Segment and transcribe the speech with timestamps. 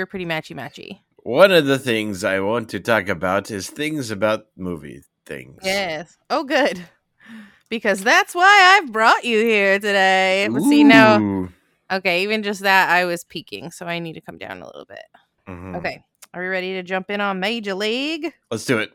[0.00, 1.00] we're pretty matchy matchy.
[1.18, 5.60] One of the things I want to talk about is things about movie things.
[5.62, 6.16] Yes.
[6.30, 6.80] Oh, good.
[7.68, 10.48] Because that's why I've brought you here today.
[10.50, 11.48] Let's see now.
[11.92, 14.86] Okay, even just that, I was peaking, so I need to come down a little
[14.86, 15.04] bit.
[15.46, 15.76] Mhm.
[15.76, 18.32] Okay, are we ready to jump in on Major League?
[18.50, 18.90] Let's do it.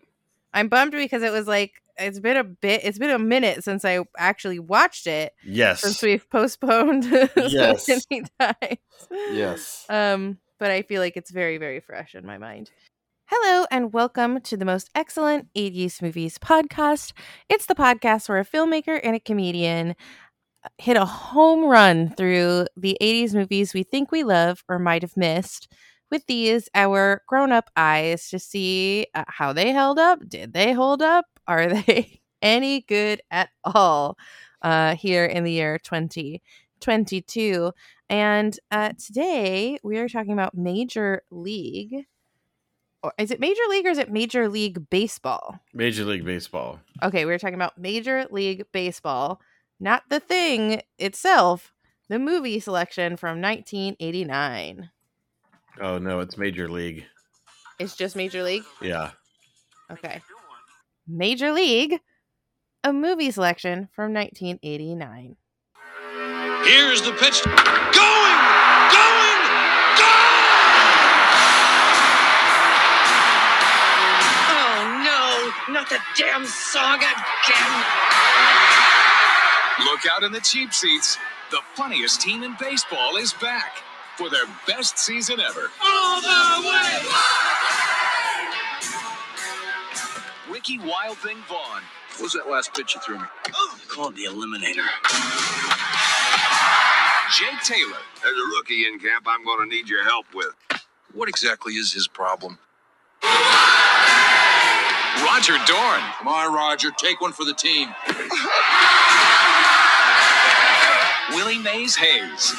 [0.53, 3.86] I'm bummed because it was like it's been a bit, it's been a minute since
[3.86, 5.81] I actually watched it Yes.
[5.81, 7.03] since we've postponed
[7.50, 8.80] so many times.
[9.31, 9.86] yes.
[9.90, 12.72] Um, but I feel like it's very, very fresh in my mind.
[13.27, 17.12] Hello, and welcome to the most excellent 80s movies podcast.
[17.50, 19.95] It's the podcast where a filmmaker and a comedian
[20.64, 25.02] uh, hit a home run through the 80s movies we think we love or might
[25.02, 25.73] have missed
[26.12, 30.20] with these, our grown up eyes, to see uh, how they held up.
[30.30, 31.26] Did they hold up?
[31.48, 34.17] Are they any good at all
[34.61, 37.72] uh, here in the year 2022?
[38.09, 42.06] And uh, today we are talking about Major League.
[43.02, 45.59] Or is it Major League or is it Major League Baseball?
[45.73, 46.80] Major League Baseball.
[47.03, 49.39] Okay, we're talking about Major League Baseball,
[49.80, 51.72] not the thing itself,
[52.09, 54.89] the movie selection from 1989.
[55.81, 57.06] Oh no, it's Major League.
[57.80, 58.64] It's just Major League?
[58.81, 59.11] Yeah.
[59.92, 60.22] Okay.
[61.08, 62.00] Major League,
[62.83, 65.36] a movie selection from 1989.
[66.66, 67.44] Here's the pitch.
[67.44, 67.53] Going!
[67.94, 69.41] Going!
[70.02, 70.41] Gone!
[74.49, 77.86] Oh no, not the damn song again.
[79.86, 81.19] Look out in the cheap seats.
[81.52, 83.83] The funniest team in baseball is back
[84.17, 85.69] for their best season ever.
[85.83, 86.99] All the way.
[90.49, 91.83] Ricky Wild Thing Vaughn.
[92.13, 93.25] What was that last pitch you threw me?
[93.88, 94.88] Called the Eliminator.
[97.31, 97.97] Jake Taylor.
[98.23, 100.53] There's a rookie in camp I'm going to need your help with.
[101.13, 102.59] What exactly is his problem?
[105.23, 106.02] Roger Dorn.
[106.17, 106.91] Come on, Roger.
[106.91, 107.89] Take one for the team.
[111.31, 112.53] Willie Mays Hayes.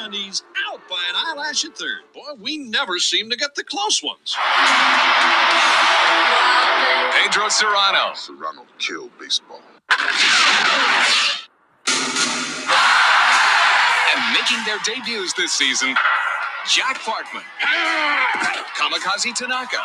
[0.00, 2.00] And he's out by an eyelash at third.
[2.14, 4.36] Boy, we never seem to get the close ones.
[7.12, 8.12] Pedro Cerrano.
[8.14, 9.60] Cerrano killed baseball.
[14.32, 15.94] And making their debuts this season,
[16.68, 17.42] Jack Parkman.
[18.76, 19.76] Kamikaze Tanaka.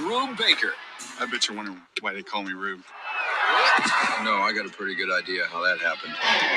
[0.00, 0.72] Rube Baker.
[1.20, 2.80] I bet you're wondering why they call me Rube.
[4.22, 6.14] No, I got a pretty good idea how that happened.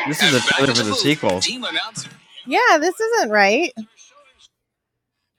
[0.08, 1.40] This is a And trailer for the sequel.
[1.42, 2.10] Team announcer.
[2.46, 3.74] Yeah, this isn't right.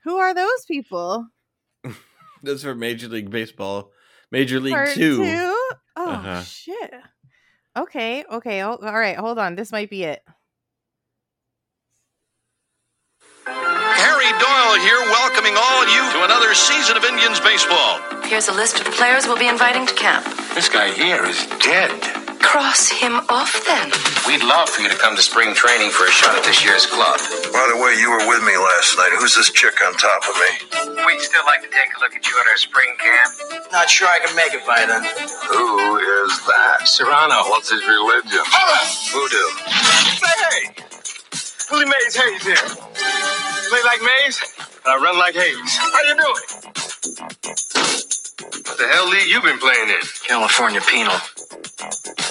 [0.03, 1.27] Who are those people?
[2.43, 3.91] This is for Major League Baseball.
[4.31, 5.17] Major League Part Two.
[5.17, 5.69] two?
[5.95, 6.41] Oh, Uh-huh.
[6.43, 6.91] shit.
[7.77, 8.61] Okay, okay.
[8.63, 9.55] oh, all right, hold on.
[9.55, 10.23] This might be it.
[13.45, 17.99] Harry Doyle here, welcoming all of you to another season of Indians baseball.
[18.25, 20.25] Here's a list of the players we'll be inviting to camp.
[20.53, 21.89] This guy here is dead.
[22.41, 23.89] Cross him off then.
[24.27, 26.85] We'd love for you to come to spring training for a shot at this year's
[26.85, 27.17] club.
[27.53, 29.11] By the way, you were with me last night.
[29.17, 31.05] Who's this chick on top of me?
[31.05, 33.71] We'd still like to take a look at you at our spring camp.
[33.71, 35.01] Not sure I can make it by then.
[35.49, 36.85] Who is that?
[36.85, 37.49] Cerrano.
[37.49, 38.43] What's his religion?
[39.13, 39.49] Voodoo.
[39.65, 41.00] Hey!
[41.71, 42.55] Willie Mays Hayes here.
[43.69, 44.41] Play like Mays,
[44.85, 45.77] I run like Hayes.
[45.79, 46.41] How you doing?
[48.67, 50.01] What the hell league you been playing in?
[50.27, 51.15] California Penal.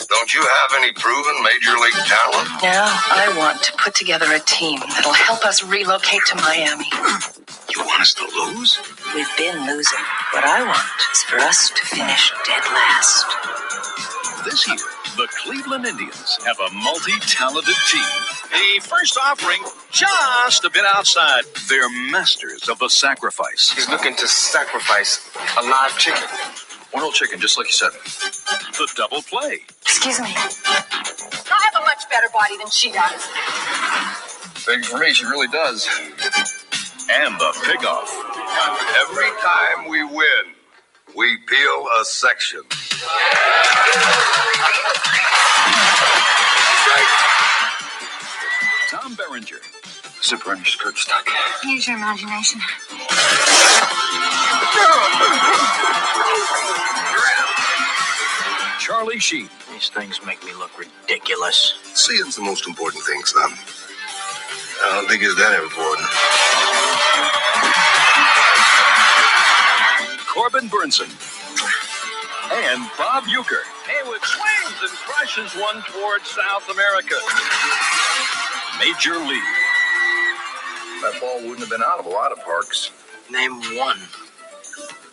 [0.09, 2.49] Don't you have any proven major league talent?
[2.63, 2.85] Now
[3.17, 6.87] I want to put together a team that'll help us relocate to Miami.
[7.75, 8.79] You want us to lose?
[9.15, 10.05] We've been losing.
[10.35, 13.27] What I want is for us to finish dead last.
[14.45, 14.77] This year,
[15.17, 18.03] the Cleveland Indians have a multi-talented team.
[18.51, 21.43] The first offering just a bit outside.
[21.69, 23.71] They're masters of the sacrifice.
[23.71, 26.23] He's looking to sacrifice a live chicken.
[26.93, 27.91] One whole chicken, just like you said.
[28.79, 29.61] The double play.
[29.83, 30.33] Excuse me.
[30.35, 33.29] I have a much better body than she does.
[34.67, 35.87] Big for me, she really does.
[37.11, 38.11] And the pick-off.
[39.03, 40.55] Every time we win,
[41.17, 42.63] we peel a section.
[48.89, 49.61] Tom Berenger.
[50.23, 51.27] Zipper on your skirt stuck.
[51.65, 52.61] Use your imagination.
[58.79, 59.49] Charlie Sheen.
[59.73, 61.79] These things make me look ridiculous.
[61.95, 63.53] Seeing's the most important thing, son.
[64.83, 66.09] I don't think it's that important.
[70.41, 71.11] Corbin Bernsen.
[72.51, 73.61] And Bob Uecker.
[73.85, 77.17] Haywood swings and crushes one towards South America.
[78.79, 79.43] Major League.
[81.03, 82.91] That ball wouldn't have been out of a lot of parks.
[83.31, 83.99] Name one.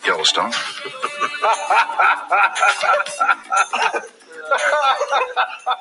[0.05, 0.53] Yellowstone.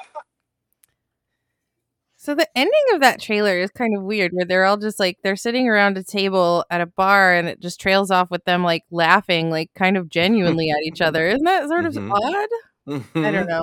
[2.26, 5.19] So the ending of that trailer is kind of weird where they're all just like
[5.23, 8.64] they're sitting around a table at a bar and it just trails off with them
[8.64, 11.28] like laughing like kind of genuinely at each other.
[11.28, 12.11] Isn't that sort of Mhm.
[12.11, 13.05] odd?
[13.14, 13.62] I don't know.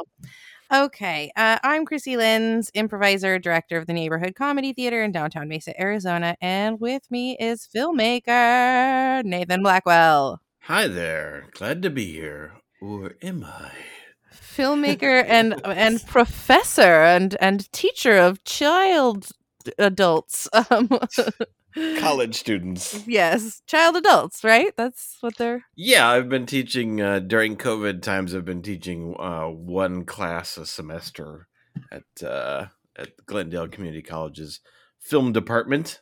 [0.74, 1.30] Okay.
[1.36, 6.38] Uh, I'm Chrissy Lenz, improviser, director of the Neighborhood Comedy Theater in downtown Mesa, Arizona.
[6.40, 10.40] And with me is filmmaker Nathan Blackwell.
[10.62, 11.48] Hi there.
[11.52, 12.54] Glad to be here.
[12.82, 13.72] Or am I?
[14.56, 19.30] Filmmaker and and professor and and teacher of child
[19.78, 20.48] adults.
[20.70, 20.90] Um,
[21.98, 23.04] College students.
[23.08, 24.74] yes, child adults, right?
[24.78, 28.36] That's what they're Yeah, I've been teaching uh, during COVID times.
[28.36, 31.48] I've been teaching uh, one class a semester
[31.92, 34.60] at uh, at Glendale Community College's
[35.00, 36.02] film department.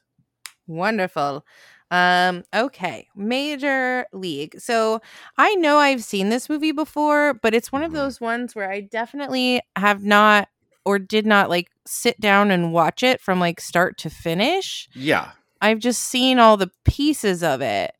[0.67, 1.45] Wonderful.
[1.91, 3.07] Um, okay.
[3.15, 4.59] Major League.
[4.59, 5.01] So
[5.37, 7.95] I know I've seen this movie before, but it's one of Mhm.
[7.95, 10.47] those ones where I definitely have not
[10.85, 14.87] or did not like sit down and watch it from like start to finish.
[14.95, 17.91] Yeah, I've just seen all the pieces of it.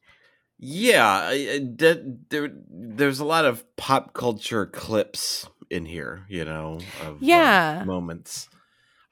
[0.58, 1.06] yeah.
[1.08, 6.26] I, I, that, there, there's a lot of pop culture clips in here.
[6.30, 7.84] You know, of Yeah.
[7.86, 8.48] moments.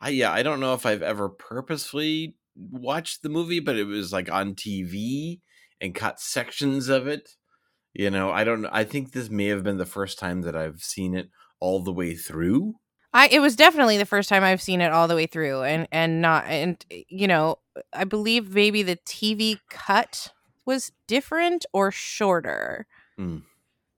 [0.02, 2.36] I yeah, I don't know if I've ever purposefully
[2.72, 5.40] watched the movie, but it was like on TV
[5.82, 7.30] and caught sections of it.
[7.94, 8.66] You know, I don't.
[8.68, 11.30] I think this may have been the first time that I've seen it
[11.60, 12.76] all the way through.
[13.14, 15.88] I it was definitely the first time I've seen it all the way through and
[15.92, 17.58] and not and you know,
[17.92, 20.32] I believe maybe the TV cut
[20.66, 22.86] was different or shorter.
[23.20, 23.44] Mm.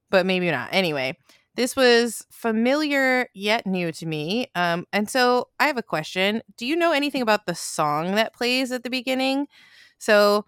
[0.09, 0.69] But maybe not.
[0.71, 1.17] Anyway,
[1.56, 4.48] this was familiar yet new to me.
[4.56, 6.42] Um and so I have a question.
[6.57, 9.48] Do you know anything about the song that plays at the beginning?
[9.98, 10.45] So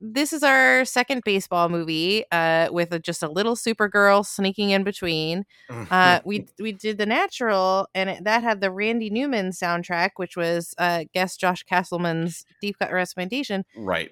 [0.00, 4.84] this is our second baseball movie uh, with a, just a little Supergirl sneaking in
[4.84, 5.46] between
[5.90, 10.36] uh, we we did the natural, and it, that had the Randy Newman soundtrack, which
[10.36, 13.64] was uh, guest Josh Castleman's deep cut recommendation.
[13.76, 14.10] right.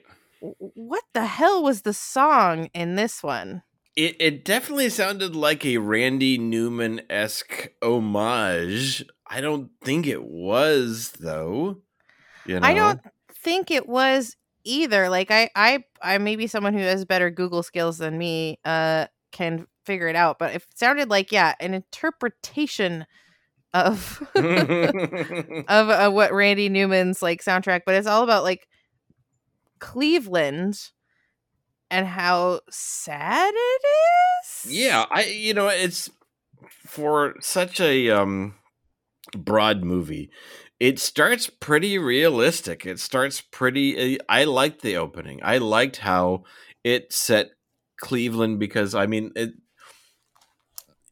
[0.58, 3.62] What the hell was the song in this one?
[3.96, 9.04] It it definitely sounded like a Randy Newman esque homage.
[9.26, 11.78] I don't think it was though.
[12.46, 13.00] You know, I don't
[13.32, 15.08] think it was either.
[15.08, 19.66] Like I I I maybe someone who has better Google skills than me uh can
[19.84, 23.06] figure it out, but it sounded like yeah, an interpretation
[23.72, 28.68] of of uh, what Randy Newman's like soundtrack, but it's all about like
[29.78, 30.90] Cleveland
[31.94, 34.72] and how sad it is.
[34.72, 36.10] Yeah, I you know it's
[36.68, 38.56] for such a um
[39.36, 40.28] broad movie.
[40.80, 42.84] It starts pretty realistic.
[42.84, 45.38] It starts pretty I liked the opening.
[45.44, 46.42] I liked how
[46.82, 47.50] it set
[48.00, 49.52] Cleveland because I mean it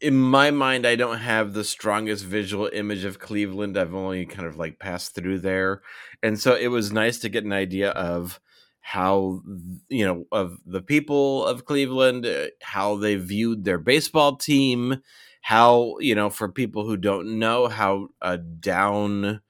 [0.00, 3.78] in my mind I don't have the strongest visual image of Cleveland.
[3.78, 5.82] I've only kind of like passed through there.
[6.24, 8.40] And so it was nice to get an idea of
[8.82, 9.42] how
[9.88, 15.02] you know of the people of Cleveland, uh, how they viewed their baseball team,
[15.42, 19.40] how you know for people who don't know how uh, down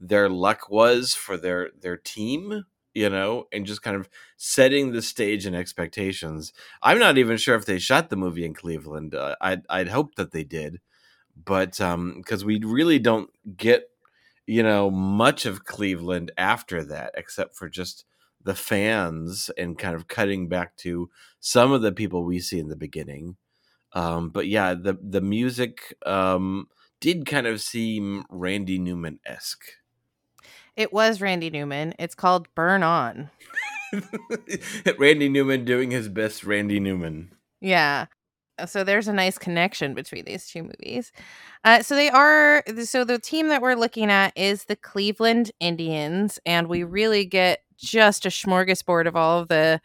[0.00, 5.02] their luck was for their their team, you know, and just kind of setting the
[5.02, 6.52] stage and expectations.
[6.82, 9.14] I'm not even sure if they shot the movie in Cleveland.
[9.14, 10.80] Uh, I'd I'd hope that they did,
[11.44, 13.88] but um, because we really don't get
[14.46, 18.04] you know much of Cleveland after that, except for just
[18.42, 22.68] the fans and kind of cutting back to some of the people we see in
[22.68, 23.36] the beginning.
[23.92, 26.68] Um, but yeah, the the music um,
[27.00, 29.64] did kind of seem Randy Newman esque.
[30.76, 31.94] It was Randy Newman.
[31.98, 33.30] It's called Burn On.
[34.98, 37.32] Randy Newman doing his best Randy Newman.
[37.60, 38.06] Yeah.
[38.58, 41.12] Uh, So there's a nice connection between these two movies.
[41.64, 46.38] Uh, so they are so the team that we're looking at is the Cleveland Indians,
[46.46, 49.80] and we really get just a smorgasbord of all of the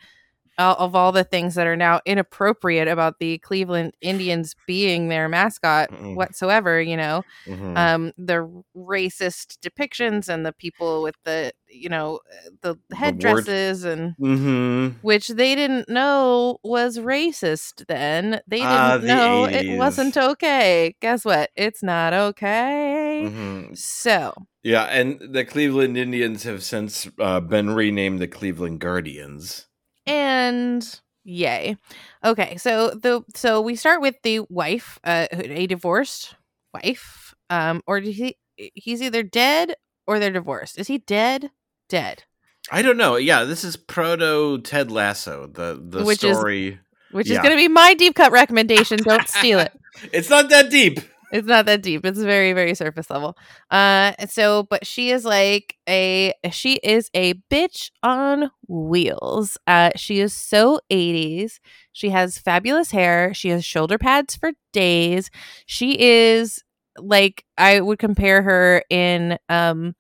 [0.58, 5.28] all of all the things that are now inappropriate about the Cleveland Indians being their
[5.30, 6.16] mascot Mm-mm.
[6.16, 6.82] whatsoever.
[6.82, 7.78] You know, Mhm.
[7.78, 12.20] um the racist depictions and the people with the you know
[12.62, 14.96] the headdresses and Mhm.
[15.02, 19.56] which they didn't know was racist then they didn't Ah, the know 80s.
[19.74, 23.78] it wasn't okay guess what it's not okay Mhm.
[23.78, 24.34] so
[24.64, 29.68] Yeah, and the Cleveland Indians have since uh, been renamed the Cleveland Guardians.
[30.08, 31.76] And yay
[32.24, 36.36] okay so the so we start with the wife uh a divorced
[36.74, 39.76] wife um or did he he's either dead
[40.08, 41.50] or they're divorced is he dead
[41.90, 42.24] dead
[42.72, 43.16] I don't know.
[43.16, 45.46] Yeah, this is proto Ted Lasso.
[45.46, 46.80] The the Which is- story.
[47.12, 47.36] Which Yeah.
[47.36, 48.98] is going to be my deep cut recommendation.
[49.04, 49.72] Don't steal it.
[50.12, 51.00] It's not that deep.
[51.36, 52.06] It's not that deep.
[52.06, 53.38] It's very, very surface level.
[53.70, 59.58] Uh, so, but she is like a she is a bitch on wheels.
[59.68, 61.60] Uh, she is so 80s.
[61.92, 63.34] She has fabulous hair.
[63.34, 65.30] She has shoulder pads for days.
[65.66, 66.64] She is
[66.98, 69.94] like I would compare her in um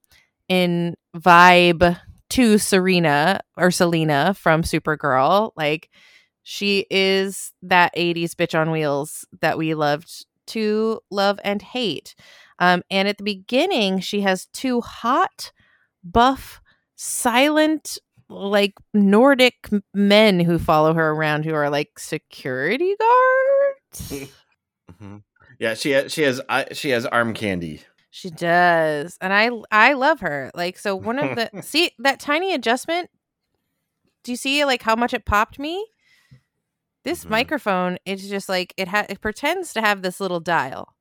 [0.47, 1.99] in vibe
[2.29, 5.51] to Serena or Selena from Supergirl.
[5.57, 5.89] Like
[6.43, 12.15] she is that 80s bitch on wheels that we loved to love and hate.
[12.59, 15.51] Um, and at the beginning, she has two hot,
[16.03, 16.61] buff,
[16.95, 17.97] silent,
[18.29, 24.27] like Nordic men who follow her around who are like security guards.
[25.01, 25.23] Mhm.
[25.59, 27.81] Yeah, she has, she has I- she has arm candy.
[28.09, 29.17] She does.
[29.21, 30.49] And I I love her.
[30.55, 33.09] Like so one of the see that tiny adjustment
[34.23, 35.85] do you see like how much it popped me?
[37.05, 37.29] This Mhm.
[37.29, 40.93] microphone it's just like it ha- it pretends to have this little dial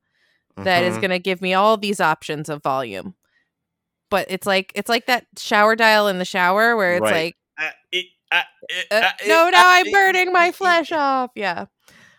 [0.55, 1.01] that is Mhm.
[1.01, 3.15] going to give me all these options of volume.
[4.09, 7.11] But it's like it's like that shower dial in the shower where it's Right.
[7.11, 10.91] like Uh, it- uh, it- uh, uh, no, now uh, I'm burning my it- flesh
[10.93, 11.31] off.
[11.35, 11.65] Yeah.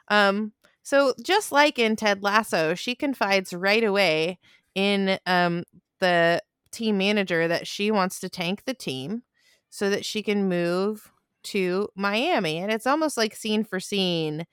[0.09, 0.52] Um.
[0.83, 4.38] So just like in Ted Lasso, she confides right away
[4.75, 5.64] in um
[6.00, 9.23] the team manager that she wants to tank the team
[9.71, 11.11] so that she can move
[11.47, 14.45] to Miami, and it's almost like scene for scene.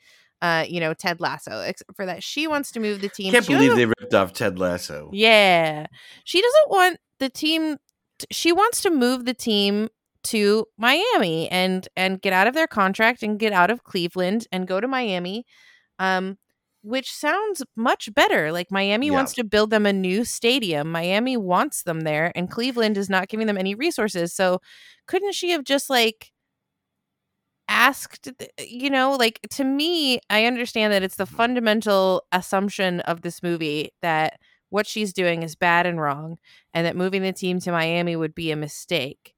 [0.42, 3.32] Uh, you know, Ted Lasso, except for that she wants to move the team.
[3.32, 5.10] Can't She believe they ripped off Ted Lasso.
[5.14, 5.86] yeah.
[6.26, 7.78] She doesn't want the team
[8.20, 9.88] t- she wants to move the team
[10.24, 14.68] to Miami and and get out of their contract and get out of Cleveland and
[14.68, 15.46] go to Miami.
[15.98, 16.38] Um
[16.82, 18.52] which sounds much better.
[18.52, 19.14] Like Miami Yeah.
[19.14, 20.92] wants to build them a new stadium.
[20.92, 24.34] Miami wants them there and Cleveland is not giving them any resources.
[24.34, 24.60] So
[25.08, 26.33] couldn't she have just like
[27.74, 33.42] asked you know like to me i understand that it's the fundamental assumption of this
[33.42, 34.40] movie that
[34.70, 36.38] what she's doing is bad and wrong
[36.74, 39.34] and that moving the team to miami would be a mistake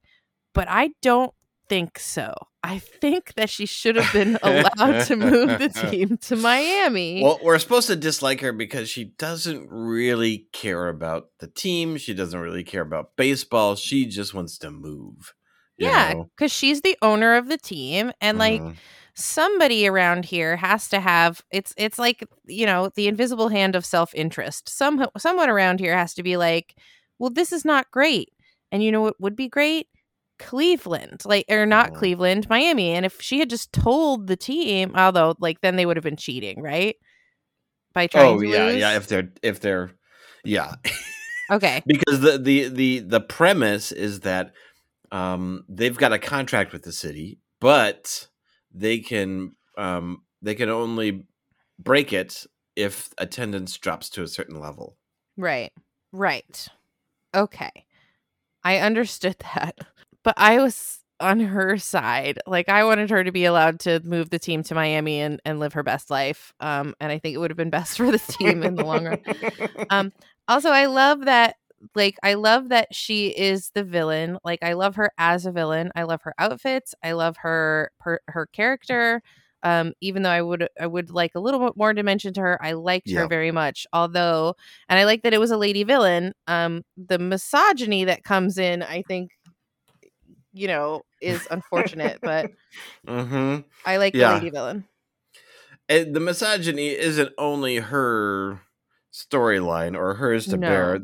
[0.53, 1.33] but i don't
[1.69, 6.35] think so i think that she should have been allowed to move the team to
[6.35, 11.97] miami Well, we're supposed to dislike her because she doesn't really care about the team.
[11.97, 13.75] She doesn't really care about baseball.
[13.75, 15.33] She just wants to move.
[15.77, 18.75] Yeah because she's the owner of the team and like Mhm.
[19.15, 23.85] somebody around here has to have it's it's like you know the invisible hand of
[23.85, 26.75] self-interest some someone around here has to be like
[27.19, 28.29] well this is not great
[28.71, 29.87] and you know what would be great
[30.37, 31.95] cleveland like or not Mhm.
[31.95, 35.95] cleveland miami and if she had just told the team although like then they would
[35.95, 36.97] have been cheating right
[37.93, 38.81] by trying Oh yeah, lose?
[38.81, 38.97] yeah.
[38.97, 39.91] If they're if they're
[40.43, 40.75] yeah,
[41.51, 44.51] okay because the the the the premise is that
[45.15, 48.27] um they've got a contract with the city, but
[48.73, 51.23] they can um they can only
[51.79, 52.45] break it
[52.75, 54.97] if attendance drops to a certain level.
[55.37, 55.71] Right.
[56.11, 56.67] Right.
[57.33, 57.71] Okay.
[58.63, 59.77] I understood that.
[60.23, 62.39] But I was on her side.
[62.45, 65.61] Like I wanted her to be allowed to move the team to Miami and, and
[65.61, 66.53] live her best life.
[66.59, 69.05] Um and I think it would have been best for the team in the long
[69.05, 69.19] run.
[69.89, 70.11] Um
[70.49, 71.55] also I love that
[71.93, 74.37] like I love that she is the villain.
[74.43, 75.91] Like I love her as a villain.
[75.95, 76.95] I love her outfits.
[77.03, 79.21] I love her her, her character.
[79.63, 82.63] Um, even though I would I would like a little bit more dimension to her,
[82.63, 83.87] I liked her very much.
[83.93, 84.55] Although,
[84.89, 86.33] and I like that it was a lady villain.
[86.47, 89.31] Um, the misogyny that comes in, I think,
[90.53, 92.21] you know, is unfortunate.
[92.23, 92.49] but
[93.07, 94.19] hmm I like Yeah.
[94.19, 94.87] the lady villain.
[95.87, 98.61] And the misogyny isn't only her
[99.15, 100.67] storyline or hers to No.
[100.67, 100.99] bear.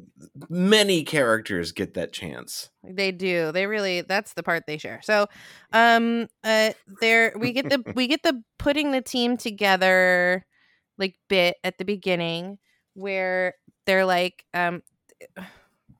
[0.49, 2.69] Many characters get that chance.
[2.83, 3.51] They do.
[3.53, 4.99] They really that's the part they share.
[5.03, 5.27] So
[5.71, 10.45] um uh there we get the we get the putting the team together
[10.97, 12.57] like bit at the beginning
[12.95, 13.53] where
[13.85, 14.81] they're like um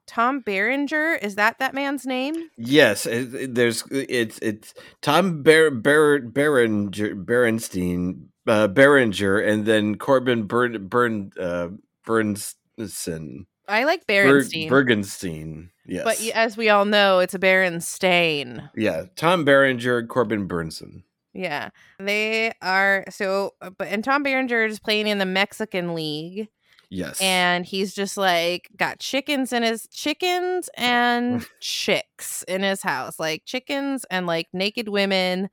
[0.08, 2.50] Tom Berenger, is that that man's name?
[2.58, 9.96] Yes, it, it- there's it's it's Tom Ber, Ber, Berenger, Berenstein, uh, Berenger, and then
[9.96, 11.70] Corbin Burn Burn uh,
[12.06, 14.70] Bernsen, I like Ber, Berenstein.
[14.70, 15.70] Bergenstein.
[15.86, 18.70] Yes, But as we all know, it's a Berenstain.
[18.76, 21.04] yeah, Tom Berenger, Corbin Bernsen.
[21.34, 21.70] Yeah.
[22.00, 26.50] They are so uh, but and Tom Berenger is playing in the Mexican League.
[26.94, 33.18] Yes, and he's just like got chickens in his chickens and chicks in his house
[33.18, 35.50] like chickens and like naked women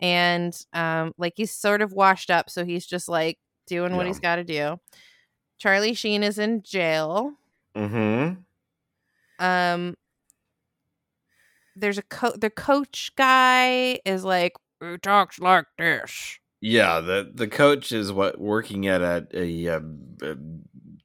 [0.00, 3.38] and um like he's sort of washed up so he's just like
[3.68, 4.08] doing what Yeah.
[4.08, 4.80] he's got to do
[5.60, 7.34] charlie sheen is in jail
[7.76, 8.34] mm-hmm.
[9.38, 9.94] um
[11.76, 16.38] there's a co- the coach guy is like who talks like this.
[16.60, 19.80] Yeah, the the coach is what working at a, a, uh,
[20.22, 20.36] a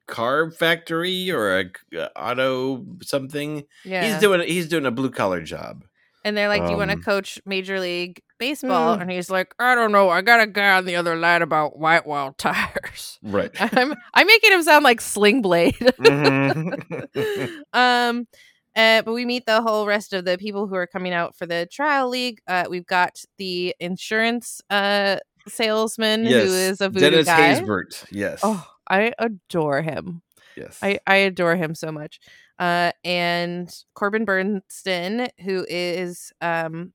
[0.08, 1.72] car factory or a,
[2.16, 3.64] auto something.
[3.84, 5.86] Yeah, He's doing he's doing a blue collar job.
[6.26, 9.02] And they're like, "Do you want to um, coach Major League Baseball?" mm.
[9.02, 10.10] And he's like, "I don't know.
[10.10, 13.52] I got a guy on the other line about white wall tires." Right.
[13.60, 15.76] I'm I'm making him sound like Sling Blade.
[15.76, 17.50] Mhm.
[17.74, 18.28] um
[18.76, 21.46] uh, but we meet the whole rest of the people who are coming out for
[21.46, 22.42] the trial league.
[22.46, 25.16] Uh, we've got the insurance uh,
[25.48, 26.44] salesman yes.
[26.46, 27.54] who is a voodoo Dennis guy.
[27.54, 28.06] Haysbert.
[28.12, 28.42] Yes.
[28.44, 30.24] Oh, I adore him.
[30.58, 30.78] yes.
[30.82, 32.20] I, I adore him so much.
[32.58, 36.94] Uh, and Corbin Bernstein, who is um,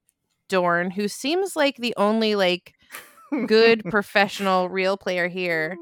[0.49, 2.75] Dorn, who seems like the only like
[3.47, 5.77] good professional real player here.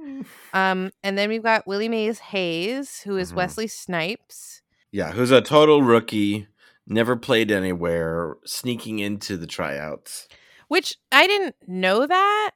[0.53, 3.37] Um, and then we've got Willie Mays Hayes, who is Mhm.
[3.37, 4.63] Wesley Snipes.
[4.91, 6.49] Yeah, who's a total rookie,
[6.87, 10.27] never played anywhere, sneaking into the tryouts.
[10.69, 12.51] Which I didn't know that.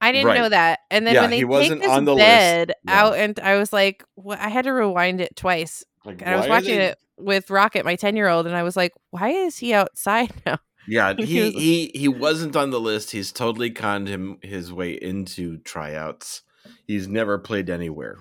[0.00, 0.80] I didn't know that.
[0.90, 2.26] And then Yeah, when they he take this on the list.
[2.26, 3.04] bed Yeah.
[3.04, 5.84] out, and I was like, wh- I had to rewind it twice.
[6.04, 8.62] Like, And I was watching they- it with Rocket, my ten year old, and I
[8.62, 10.58] was like, why is he outside now?
[10.88, 13.10] Yeah, He he was- he he wasn't on the list.
[13.12, 16.42] He's totally conned him his way into tryouts.
[16.86, 18.16] He's never played anywhere.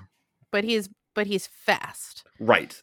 [0.52, 2.24] But he's but he's fast.
[2.40, 2.82] Right.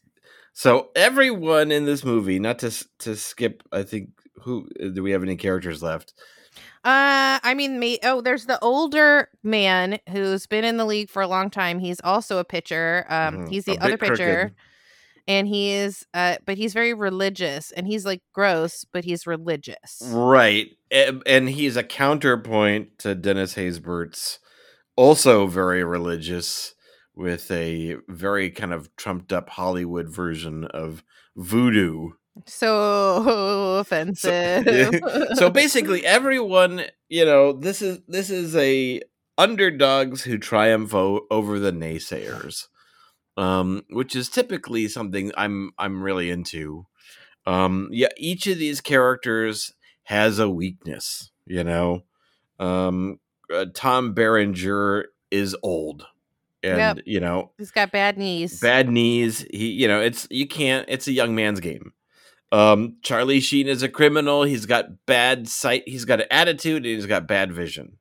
[0.52, 4.10] So everyone in this movie, not to to skip, I think
[4.42, 6.14] who do we have any characters left?
[6.84, 7.98] Uh, I mean, me.
[8.02, 11.78] Oh, there's the older man who's been in the league for a long time.
[11.78, 13.04] He's also a pitcher.
[13.08, 13.50] Um, Mhm.
[13.50, 14.54] he's A the other pitcher, crooked.
[15.28, 16.04] And he is.
[16.14, 20.02] Uh, but he's very religious, and he's like gross, but he's religious.
[20.06, 20.68] Right.
[20.90, 24.40] And, and he's a counterpoint to Dennis Haysbert's
[24.96, 26.74] also very religious
[27.14, 31.04] with a very kind of trumped up Hollywood version of
[31.36, 32.10] voodoo.
[32.46, 35.00] So offensive.
[35.34, 39.02] so basically everyone, you know, this is this is a
[39.36, 42.66] underdogs who triumph o- over the naysayers.
[43.38, 46.86] Um which is typically something I'm I'm really into.
[47.46, 49.72] Um yeah, each of these characters
[50.02, 52.02] has a weakness, you know.
[52.58, 53.20] Um
[53.54, 56.04] uh, Tom Berenger is old.
[56.62, 56.98] And Yep.
[57.06, 58.58] you know, he's got bad knees.
[58.60, 59.46] bad knees.
[59.50, 60.84] He, you know, it's you can't.
[60.88, 61.92] It's a young man's game.
[62.50, 64.42] Um, Charlie Sheen is a criminal.
[64.42, 65.84] He's got bad sight.
[65.86, 67.98] He's got an attitude, and he's got bad vision.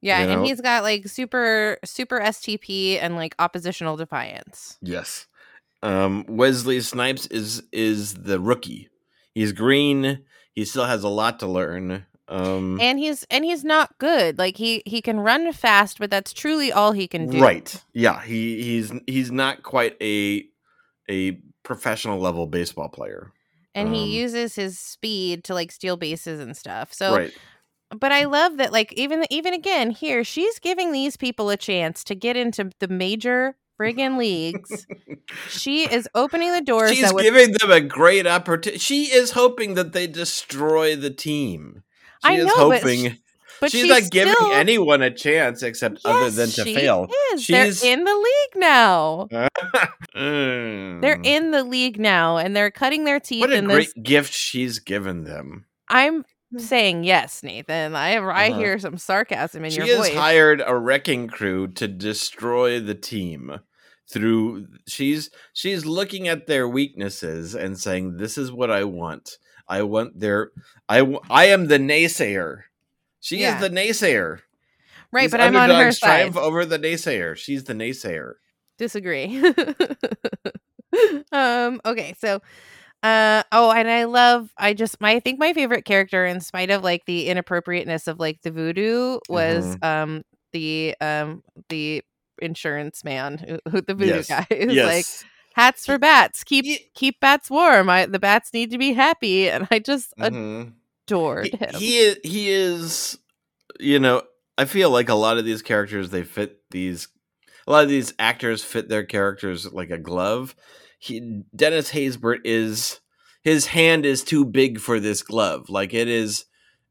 [0.00, 4.78] Yeah, you and he's got like super super STP and like oppositional defiance.
[4.80, 5.26] Yes.
[5.82, 8.88] Um, Wesley Snipes is is the rookie.
[9.34, 10.24] He's green.
[10.52, 12.06] He still has a lot to learn.
[12.30, 16.34] Um, and he's and he's not good like he he can run fast but that's
[16.34, 17.82] truly all he can do right.
[17.94, 18.20] Yeah.
[18.20, 20.44] He he's he's not quite a
[21.08, 23.32] a professional level baseball player.
[23.74, 27.32] and he Um, uses his speed to like steal bases and stuff so right.
[27.96, 32.04] But i love that like even even again here she's giving these people a chance
[32.04, 34.86] to get into the major friggin leagues
[35.48, 38.78] she is opening the doors She's that would, giving them a great opportunity.
[38.78, 41.82] She is hoping that they destroy the team.
[42.24, 43.16] She I is know, but hoping.
[43.60, 47.06] but she's, not giving anyone a chance except other than to she fail.
[47.34, 47.42] is.
[47.44, 49.28] She's- they're in the league now
[50.16, 51.00] Mm.
[51.00, 54.02] they're in the league now and they're cutting their teeth What a in great this
[54.02, 55.66] gift she's given them.
[55.88, 56.24] i'm
[56.56, 57.94] saying yes nathan.
[57.94, 58.58] I i Uh-huh.
[58.58, 60.08] hear some sarcasm in she your voice.
[60.08, 63.60] She has hired a wrecking crew to destroy the team
[64.10, 69.36] through she's she's looking at their weaknesses and saying this is what i want.
[69.68, 70.50] I want their
[70.88, 72.62] I I am the naysayer.
[73.20, 73.56] She Yeah.
[73.56, 74.38] is the naysayer.
[75.12, 76.06] Right These but i'm on her underdogs side.
[76.08, 77.36] triumph over the naysayer.
[77.36, 78.34] She's the naysayer.
[78.78, 79.42] Disagree.
[81.32, 82.40] Um okay so
[83.02, 86.70] uh oh and i love i just my i think my favorite character in spite
[86.70, 89.84] of like the inappropriateness of like the voodoo was Mm-hmm.
[89.84, 92.02] um the um the
[92.40, 94.28] insurance man who, who the voodoo Yes.
[94.28, 94.46] guy.
[94.50, 94.84] Who's yes.
[94.86, 95.06] Like
[95.54, 96.42] hats for bats.
[96.44, 97.88] Keep keep bats warm.
[97.90, 99.48] I, the bats need to be happy.
[99.50, 100.72] And i just Mhm.
[101.06, 101.74] adored he, him.
[101.74, 103.18] he is he is
[103.80, 104.22] you know
[104.56, 107.08] i feel like a lot of these characters they fit these
[107.66, 110.54] a lot of these actors fit their characters like a glove
[110.98, 113.00] he dennis haysbert is
[113.42, 115.70] his hand is too big for this glove.
[115.70, 116.44] Like it is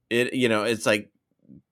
[0.10, 1.12] it you know it's like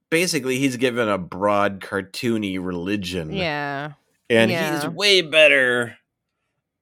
[0.09, 3.31] basically he's given a broad cartoony religion.
[3.33, 3.93] Yeah.
[4.29, 4.81] And yeah.
[4.81, 5.97] he's way better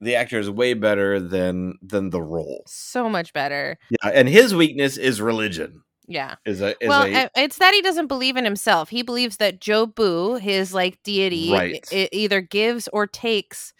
[0.00, 2.64] the actor is way better than than the role.
[2.66, 3.78] So much better.
[3.90, 5.82] Yeah and his weakness is religion.
[6.06, 6.34] Yeah.
[6.44, 8.90] Is a is well, a it's that he doesn't believe in himself.
[8.90, 11.84] He believes that Jobu, his like deity, Right.
[11.92, 13.72] i- either gives or takes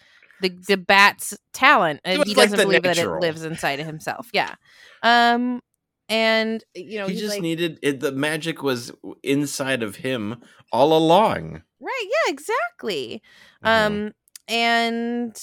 [0.45, 2.01] the the bat's talent.
[2.05, 4.29] It Uh, he doesn't the believe that it lives inside of himself.
[4.33, 4.55] Yeah.
[5.03, 5.61] Um
[6.09, 10.97] and you know he just like, needed it, the magic was inside of him all
[10.97, 11.63] along.
[11.81, 13.23] right, yeah, exactly.
[13.65, 13.69] Mhm.
[13.69, 14.13] Um
[14.49, 15.37] and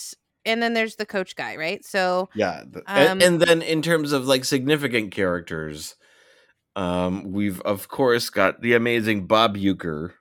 [0.46, 1.84] and then there's the coach guy, right?
[1.84, 5.96] So Yeah, Um, and, then in terms of like significant characters,
[6.76, 10.14] um, we've of course got the amazing Bob Uecker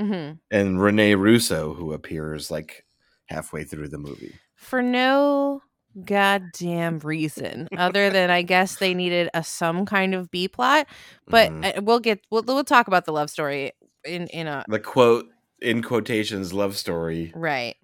[0.00, 0.38] mhm.
[0.50, 2.84] and Rene Russo, who appears like
[3.30, 4.34] halfway through the movie.
[4.56, 5.62] for no
[6.04, 10.86] goddamn reason other than I guess they needed a some kind of B plot,
[11.26, 11.78] but Mhm.
[11.78, 13.72] uh, we'll get we'll, we'll talk about the love story
[14.04, 15.26] in in a the quote
[15.60, 17.32] in quotations love story.
[17.34, 17.76] Right.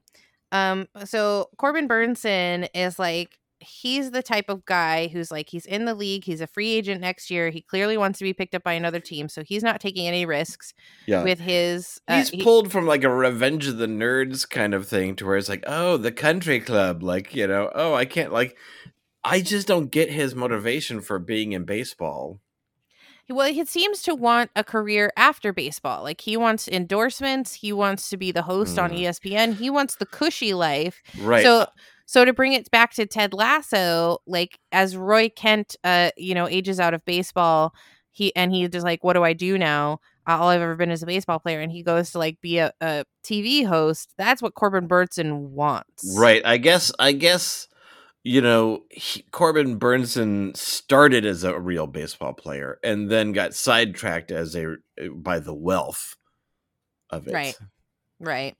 [0.52, 5.84] Um so Corbin Bernsen is like he's the type of guy who's like he's in
[5.84, 7.50] the league, he's a free agent next year.
[7.50, 10.24] He clearly wants to be picked up by another team, so he's not taking any
[10.26, 10.72] risks
[11.06, 11.22] Yeah.
[11.22, 14.86] with his uh, He's he- pulled from like a Revenge of the Nerds kind of
[14.88, 18.32] thing to where it's like, oh, the country club, like you know, oh, I can't
[18.32, 18.56] like,
[19.24, 22.40] I just don't get his motivation for being in baseball.
[23.28, 26.04] well, he seems to want a career after baseball.
[26.04, 29.00] Like he wants endorsements, he wants to be the host on Mm.
[29.00, 31.02] ESPN, he wants the cushy life.
[31.20, 31.42] Right.
[31.42, 31.66] So
[32.06, 36.48] so to bring it back to Ted Lasso, like as Roy Kent uh you know
[36.48, 37.74] ages out of baseball,
[38.10, 40.00] he and he's just like what do I do now?
[40.26, 42.72] All I've ever been is a baseball player and he goes to like be a,
[42.80, 44.12] a TV host.
[44.18, 46.16] That's what Corbin Bernsen wants.
[46.16, 46.42] Right.
[46.44, 46.90] I guess.
[46.98, 47.68] I guess.
[48.24, 54.32] You know, he, Corbin Bernsen started as a real baseball player and then got sidetracked
[54.32, 54.78] as a
[55.14, 56.16] by the wealth
[57.08, 57.32] of it.
[57.34, 57.56] Right.
[58.18, 58.56] Right.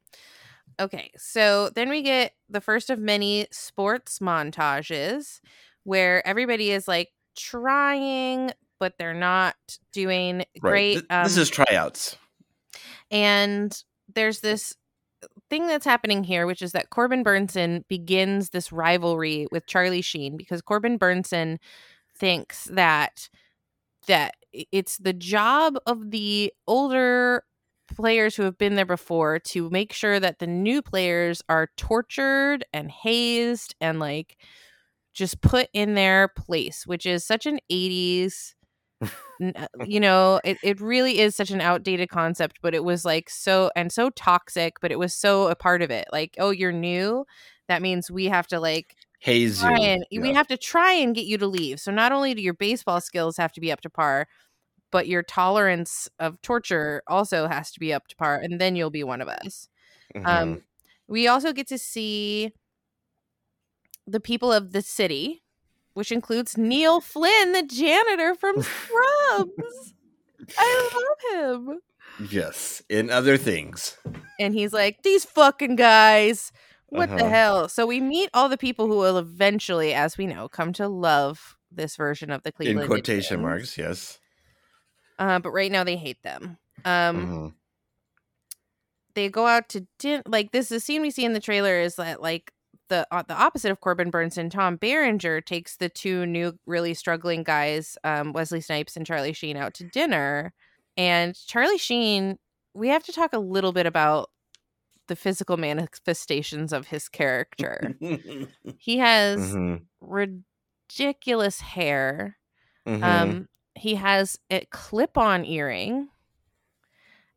[0.79, 1.11] Okay.
[1.17, 5.41] So then we get the first of many sports montages
[5.85, 9.57] where everybody is like trying but they're not
[9.93, 10.61] doing Right.
[10.61, 10.93] great.
[10.95, 12.17] Th- this um, is tryouts.
[13.11, 13.83] And
[14.15, 14.75] there's this
[15.49, 20.37] thing that's happening here, which is that Corbin Bernsen begins this rivalry with Charlie Sheen
[20.37, 21.59] because Corbin Bernsen
[22.19, 23.29] thinks that
[24.07, 27.43] that it's the job of the older
[27.89, 32.65] players who have been there before to make sure that the new players are tortured
[32.73, 34.37] and hazed and like
[35.15, 38.55] just put in their place, which is such an 80s
[39.03, 43.29] uh, you know it, it really is such an outdated concept but it was like
[43.29, 46.73] so and so toxic but it was so a part of it like oh you're
[46.73, 47.23] new
[47.69, 49.69] that means we have to like Haze you.
[49.69, 52.55] and we have to try and get you to leave so not only do your
[52.55, 54.27] baseball skills have to be up to par
[54.91, 58.91] but your tolerance of torture also has to be up to par and then you'll
[58.91, 59.69] be one of us
[60.15, 60.27] Mhm.
[60.27, 60.63] um
[61.09, 62.53] we also get to see
[64.07, 65.43] the people of the city
[65.95, 69.95] which includes Neil Flynn, the janitor from Scrubs.
[70.59, 70.91] I
[71.33, 71.81] love him.
[72.31, 72.83] yes.
[72.91, 73.97] In other things.
[74.39, 76.53] And he's like, these fucking guys.
[76.91, 77.29] What the Uh-huh.
[77.29, 77.69] hell?
[77.71, 81.57] So we meet all the people who will eventually, as we know, come to love
[81.73, 82.81] this version of the Cleveland.
[82.83, 83.43] in quotation Indians.
[83.43, 84.19] marks, yes.
[85.19, 86.59] Uh, but right now they hate them.
[86.85, 87.55] Um, Mhm.
[89.15, 90.23] they go out to dinner.
[90.27, 92.53] Like this, the scene we see in the trailer is that like
[92.89, 97.43] the uh, the opposite of Corbin Bernsen, Tom Berenger takes the two new really struggling
[97.43, 100.53] guys, um, Wesley Snipes and Charlie Sheen, out to dinner.
[100.97, 102.39] And Charlie Sheen,
[102.75, 104.31] we have to talk a little bit about
[105.09, 107.97] the physical manifestations of his character.
[108.79, 109.83] he has Mhm.
[110.01, 112.37] ridiculous hair.
[112.87, 113.03] Mhm.
[113.03, 116.09] Um, he has a clip-on earring,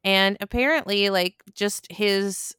[0.04, 2.56] and apparently, like, just his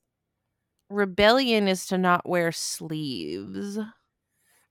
[0.89, 3.79] rebellion is to not wear sleeves.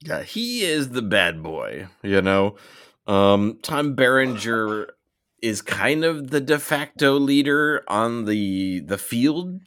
[0.02, 2.56] Yeah, he is the bad boy, you know.
[3.08, 4.94] Um Tom Berenger
[5.42, 9.62] is kind of the de facto leader on the the field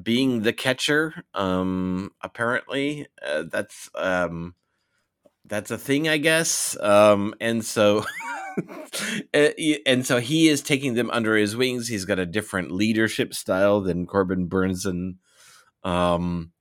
[0.00, 4.54] being the catcher um apparently uh, that's um
[5.50, 6.80] that's a thing i guess.
[6.80, 8.04] Um and so
[9.34, 9.48] uh,
[9.84, 11.88] and so he is taking them under his wings.
[11.88, 15.16] He's got a different leadership style than corbin bernsen.
[15.84, 16.52] Um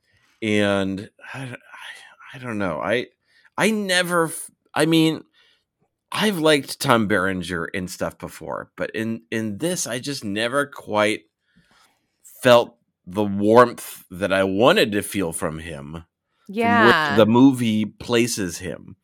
[0.41, 1.55] and I,
[2.33, 2.79] I, don't know.
[2.81, 3.07] I
[3.57, 4.31] i never
[4.73, 5.23] I mean
[6.11, 11.21] i've liked tom berenger in stuff before but in in this i just never quite
[12.41, 12.75] felt
[13.05, 16.03] the warmth that i wanted to feel from him
[16.51, 17.15] Yeah.
[17.15, 18.95] the movie places him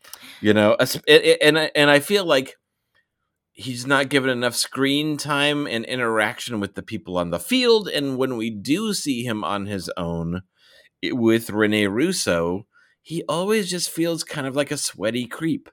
[0.42, 2.56] you know es- it- it- and I, and I feel like
[3.54, 8.18] he's not given enough screen time and interaction with the people on the field and
[8.18, 10.42] when we do see him on his own
[11.04, 12.66] with Rene Russo
[13.02, 15.70] he always just feels kind of like a sweaty creep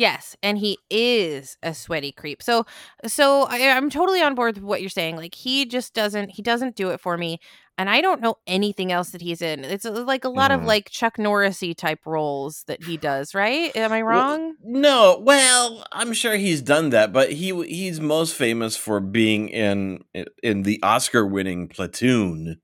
[0.00, 2.42] Yes, and he is a sweaty creep.
[2.42, 2.64] So,
[3.06, 5.16] so I, I'm totally on board with what you're saying.
[5.16, 7.38] Like he just doesn't, he doesn't do it for me,
[7.76, 9.62] and I don't know anything else that he's in.
[9.62, 10.64] It's uh, like a lot of Mhm.
[10.64, 13.34] like Chuck Norrisy type roles that he does.
[13.34, 13.76] Right?
[13.76, 14.54] Am I Well, wrong?
[14.64, 20.02] No, well, I'm sure he's done that, but he he's most famous for being in
[20.42, 22.56] in the Oscar-winning Platoon.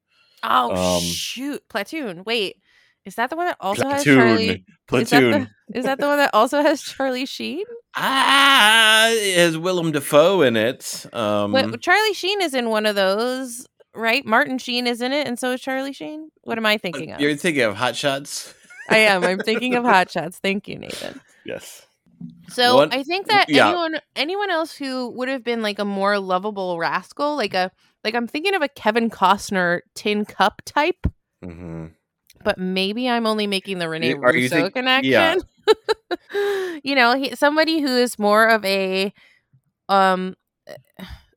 [0.42, 2.22] oh um, shoot, Platoon.
[2.24, 2.56] Wait,
[3.06, 4.64] is that the one that also has Charlie?
[4.88, 7.64] Platoon, Is that, the, is that the one that also has Charlie Sheen?
[7.94, 11.06] Ah, it has Willem Dafoe in it.
[11.12, 14.26] Um, Wait, Charlie Sheen is in one of those, right?
[14.26, 16.30] Martin Sheen is in it, and so is Charlie Sheen.
[16.42, 17.20] What am I thinking of?
[17.20, 18.52] you're thinking of Hot Shots?
[18.90, 19.24] I am.
[19.24, 20.38] I'm thinking of Hot Shots.
[20.38, 21.20] Thank you, Nathan.
[21.44, 21.86] Yes.
[22.48, 23.68] So One- I think that yeah.
[23.68, 27.70] anyone anyone else who would have been like a more lovable rascal, like a
[28.02, 31.06] like I'm thinking of a Kevin Costner tin cup type,
[31.42, 31.86] hmm
[32.46, 35.10] but maybe I'm only making the Rene You- are you Russo think- connection.
[35.12, 35.34] yeah.
[36.84, 39.12] you know, he, somebody who is more of a
[39.88, 40.34] um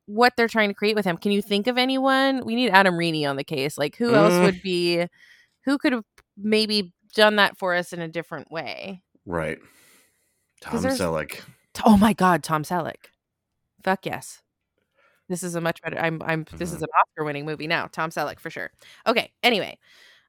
[0.06, 1.18] what they're trying to create with him.
[1.18, 2.44] Can you think of anyone?
[2.46, 3.78] We need Adam Reaney on the case.
[3.78, 4.44] Like who else Mm.
[4.44, 5.08] would be
[5.66, 6.04] who could have
[6.38, 9.02] maybe done that for us in a different way?
[9.26, 9.58] Right.
[10.62, 11.42] Tom Selleck.
[11.86, 13.10] Oh my God, Tom Selleck.
[13.84, 14.42] Fuck yes.
[15.30, 15.98] This is a much better.
[16.00, 16.22] I'm.
[16.24, 16.46] I'm.
[16.58, 16.84] This is Mhm.
[16.84, 17.86] an Oscar-winning movie now.
[17.92, 18.72] Tom Selleck for sure.
[19.06, 19.32] Okay.
[19.44, 19.78] Anyway,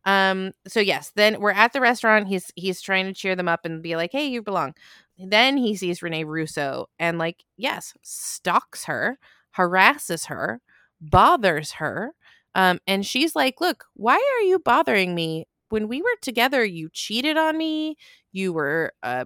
[0.04, 0.52] um.
[0.68, 2.28] So yes, then we're at the restaurant.
[2.28, 4.74] He's he's trying to cheer them up and be like, "Hey, you belong."
[5.18, 9.18] Then he sees Rene Russo and like, yes, stalks her,
[9.52, 10.60] harasses her,
[11.00, 12.12] bothers her,
[12.54, 15.46] um, and she's like, "Look, why are you bothering me?
[15.68, 17.96] When we were together, you cheated on me.
[18.32, 19.24] You were uh,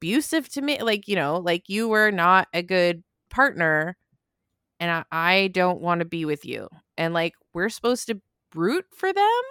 [0.00, 3.96] abusive to me like you know like you were not a good partner
[4.80, 8.20] and i, I don't want to be with you and like we're supposed to
[8.54, 9.42] root for them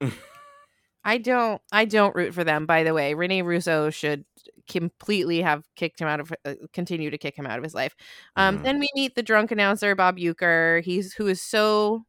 [1.04, 4.24] i don't i don't root for them by the way rene russo should
[4.68, 7.94] completely have kicked him out of uh, continue to kick him out of his life
[8.36, 8.62] um Mhm.
[8.64, 12.04] then we meet the drunk announcer bob uecker he's who is so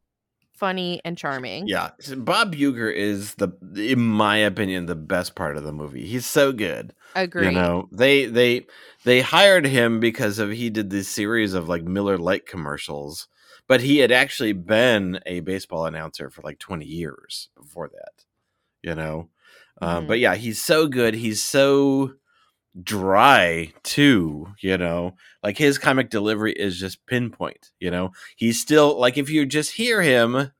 [0.52, 5.62] funny and charming Yeah, Bob Uecker is the, in my opinion, the best part of
[5.62, 6.04] the movie.
[6.04, 6.92] He's so good.
[7.14, 8.66] agree You know, they they
[9.04, 13.28] they hired him because of he did this series of like Miller Lite commercials,
[13.68, 18.24] but he had actually been a baseball announcer for like twenty years before that.
[18.82, 19.30] You know,
[19.82, 20.08] um, Mhm.
[20.08, 21.14] but yeah, he's so good.
[21.14, 22.14] He's so
[22.82, 24.48] dry too.
[24.60, 27.70] You know, like his comic delivery is just pinpoint.
[27.80, 30.52] You know, he's still like if you just hear him.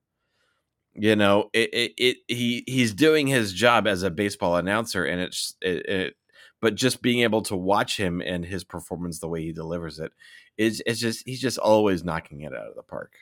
[0.95, 5.21] You know, it, it, it he he's doing his job as a baseball announcer, and
[5.21, 6.15] it's it, it
[6.61, 10.13] but just being able to watch him and his performance the way he delivers it
[10.57, 13.13] is it's just he's just always knocking it out of the park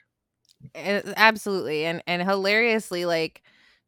[0.75, 3.42] Uh, absolutely and and hilariously like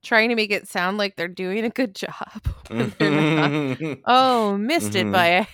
[0.05, 3.97] trying to make it sound like they're doing a good job not.
[4.07, 5.13] oh missed it Mhm.
[5.13, 5.47] by a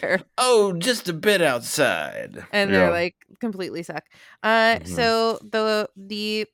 [0.00, 2.78] hair oh just a bit outside and Yeah.
[2.78, 4.04] they're like completely suck
[4.42, 4.86] uh Mhm.
[4.88, 6.46] so the the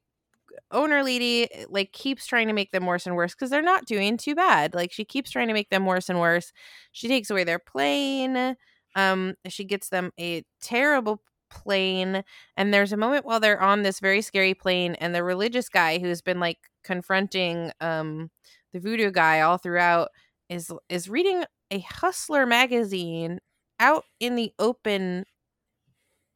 [0.71, 4.17] owner lady like keeps trying to make them worse and worse because they're not doing
[4.17, 6.53] too bad like she keeps trying to make them worse and worse.
[6.93, 8.57] She takes away their plane
[8.97, 12.23] um she gets them a terrible plane
[12.57, 15.99] and there's a moment while they're on this very scary plane and the religious guy
[15.99, 18.31] who's been like confronting um
[18.73, 20.09] the voodoo guy all throughout
[20.49, 23.39] is is reading a hustler magazine
[23.81, 25.25] out in the open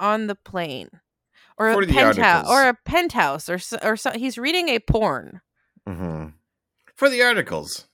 [0.00, 0.88] on the plane
[1.58, 5.40] or a penthouse or a penthouse or or so, he's reading a porn.
[5.88, 6.34] Mhm.
[6.94, 7.88] for the articles.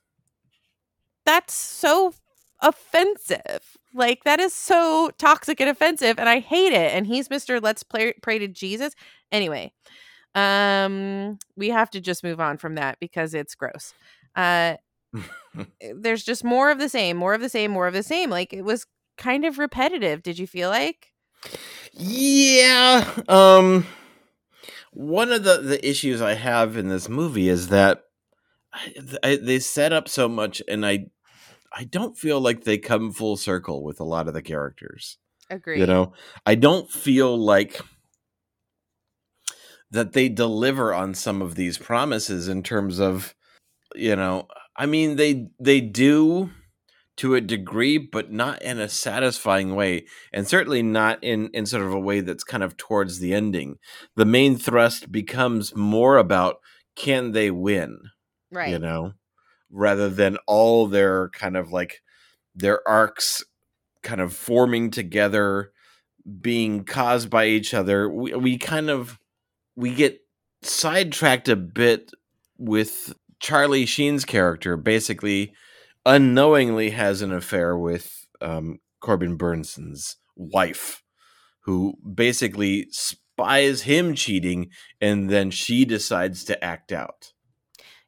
[1.25, 2.13] That's so
[2.61, 3.77] offensive.
[3.93, 7.81] Like that is so toxic and offensive and i hate it and he's mr let's
[7.83, 8.93] play, pray to jesus.
[9.31, 9.71] Anyway
[10.35, 13.93] um we have to just move on from that because it's gross.
[14.35, 14.75] Uh
[15.95, 18.29] there's just more of the same more of the same more of the same.
[18.29, 18.85] Like it was
[19.17, 20.21] kind of repetitive.
[20.21, 21.07] Did you feel like
[21.93, 23.85] yeah um
[24.91, 28.03] one of the the issues i have in this movie is that
[28.73, 31.07] I, I, they set up so much and i
[31.75, 35.17] i don't feel like they come full circle with a lot of the characters
[35.49, 36.13] agree You know,
[36.45, 37.81] I don't feel like
[39.91, 43.33] that they deliver on some of these promises in terms of,
[43.95, 46.51] you know, I mean they they do
[47.19, 51.83] to a degree, but not in a satisfying way, and certainly not in in sort
[51.83, 53.77] of a way that's kind of towards the ending.
[54.15, 56.59] The main thrust becomes more about
[56.95, 57.99] can they win,
[58.51, 59.13] right you know,
[59.69, 62.01] rather than all their kind of like
[62.55, 63.43] their arcs
[64.01, 65.73] kind of forming together,
[66.39, 68.09] being caused by each other.
[68.09, 69.19] We, we kind of
[69.75, 70.21] we get
[70.61, 72.11] sidetracked a bit
[72.57, 75.53] with Charlie Sheen's character basically
[76.05, 81.03] unknowingly has an affair with um, Corbin Bernsen's wife,
[81.61, 87.33] who basically spies him cheating, and then she decides to act out.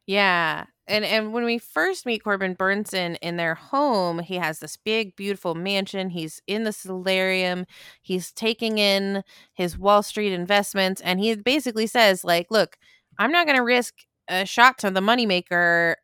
[0.06, 0.64] Yeah.
[0.88, 5.14] And and when we first meet Corbin Bernsen in their home, he has this big,
[5.14, 6.10] beautiful mansion.
[6.10, 7.66] He's in the solarium.
[8.02, 9.22] He's taking in
[9.54, 12.76] his Wall Street investments, and he basically says, like, look,
[13.18, 13.94] I'm not gonna risk
[14.28, 15.94] a shot to the moneymaker,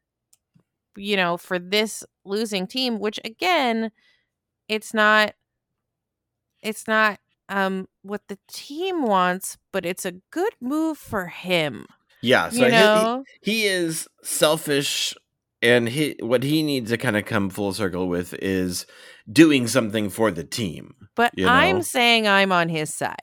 [0.99, 3.91] you know, for this losing team, which again,
[4.69, 5.35] it's not
[6.63, 11.87] it's not um what the team wants, but it's a good move for him.
[12.21, 13.25] Yeah, so You he- know?
[13.43, 15.15] he, he is selfish,
[15.63, 18.87] and he what he needs to kind of come full circle with is
[19.31, 20.95] doing something for the team.
[21.15, 23.17] But you I'm saying I'm on his side.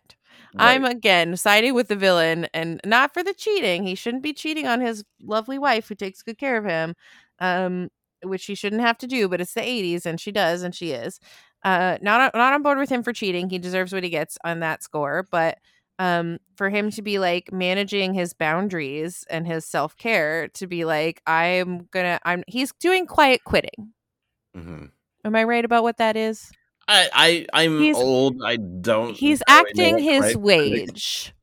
[0.57, 3.83] I'm again siding with the villain and not for the cheating.
[3.83, 6.95] He shouldn't be cheating on his lovely wife who takes good care of him,
[7.39, 7.89] um,
[8.23, 9.27] which he shouldn't have to do.
[9.27, 11.19] But it's the 80s and she does, and she is.
[11.63, 13.49] Uh, not not on board with him for cheating.
[13.49, 15.25] He deserves what he gets on that score.
[15.31, 15.57] But
[15.97, 20.85] um, for him to be like managing his boundaries and his self care, to be
[20.85, 22.43] like, I'm gonna, I'm.
[22.47, 23.93] He's doing quiet quitting.
[24.55, 24.91] Mhm.
[25.23, 26.51] Am I right about what that is?
[26.87, 27.09] I,
[27.51, 28.43] I I'm He's- old.
[28.43, 29.15] I don't.
[29.15, 31.33] he's acting his wage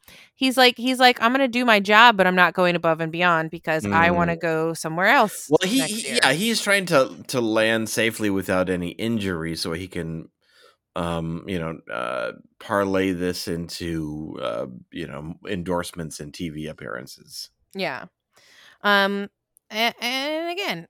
[0.43, 3.13] he's like he's like i'm gonna do my job but i'm not going above and
[3.13, 4.41] beyond because i want to Mm.
[4.41, 8.91] go somewhere else Well, he, he- yeah, he's trying to to land safely without any
[8.91, 10.29] injury, so he can,
[10.97, 17.51] um, you know, uh, parlay this into, uh, you know, endorsements and TV appearances.
[17.75, 18.05] yeah
[18.83, 19.29] um
[19.71, 20.87] and, and again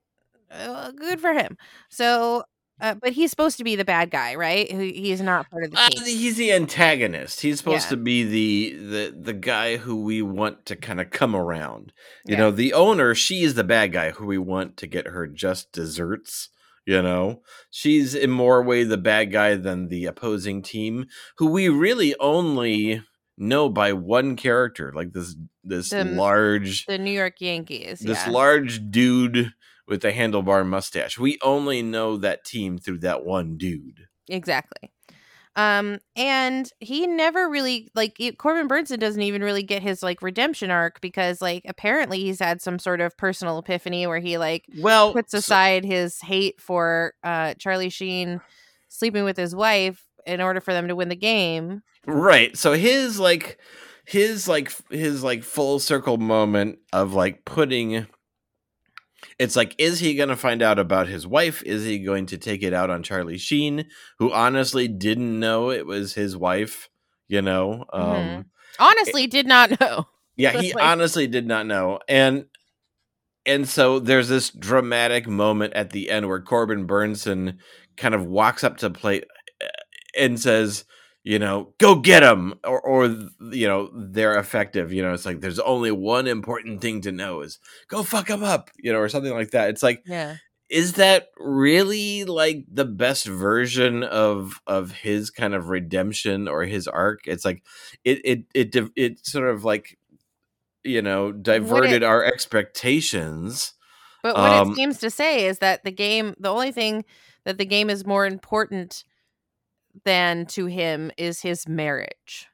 [0.51, 1.57] uh, good for him
[1.89, 2.43] so
[2.81, 5.77] uh, but he's supposed to be the bad guy right he's not part of the
[5.79, 7.41] Uh, team he's the antagonist.
[7.41, 7.89] He's supposed Yeah.
[7.91, 11.93] to be the the the guy who we want to kind of come around.
[12.25, 12.39] You Yeah.
[12.39, 15.71] know, the owner, she is the bad guy who we want to get her just
[15.71, 16.49] desserts.
[16.85, 21.05] You know, she's in more way the bad guy than the opposing team,
[21.37, 23.01] who we really only
[23.37, 28.31] know by one character, like this this The- large the new york yankees this yeah.
[28.31, 29.53] large dude
[29.87, 31.17] with a handlebar mustache.
[31.19, 34.07] We only know that team through that one dude.
[34.29, 34.91] exactly
[35.55, 40.23] um and he never really like it- corbin bernsen doesn't even really get his like
[40.23, 44.65] redemption arc because like apparently he's had some sort of personal epiphany where he like
[44.79, 48.41] Well, puts so- aside his hate for uh charlie sheen
[48.87, 52.57] sleeping with his wife in order for them to win the game Right.
[52.57, 53.59] So his like
[54.05, 58.07] his like his like full circle moment of like putting
[59.39, 61.61] it's like is he going to find out about his wife?
[61.63, 63.85] Is he going to take it out on Charlie Sheen
[64.19, 66.89] who honestly didn't know it was his wife,
[67.27, 67.85] you know?
[67.93, 68.45] Um Mhm.
[68.79, 71.99] honestly did not know yeah, he Like- honestly did not know.
[72.07, 72.45] And
[73.45, 77.57] and so there's this dramatic moment at the end where Corbin Bernsen
[77.97, 79.25] kind of walks up to plate
[79.61, 79.67] uh,
[80.17, 80.85] and says,
[81.23, 83.05] you know, go get them, or, or
[83.51, 84.91] you know, they're effective.
[84.91, 88.43] You know, it's like there's only one important thing to know is go fuck them
[88.43, 89.69] up, you know, or something like that.
[89.69, 90.37] It's like, yeah
[90.73, 96.87] is that really like the best version of of his kind of redemption or his
[96.87, 97.27] arc?
[97.27, 97.63] It's like
[98.03, 99.99] it it it it sort of like
[100.83, 103.73] you know diverted our expectations.
[104.23, 107.05] but what Um, it seems to say is that the game the only thing
[107.45, 109.03] that the game is more important
[110.05, 112.47] than to him is his marriage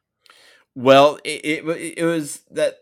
[0.76, 2.76] Well, it, it it was that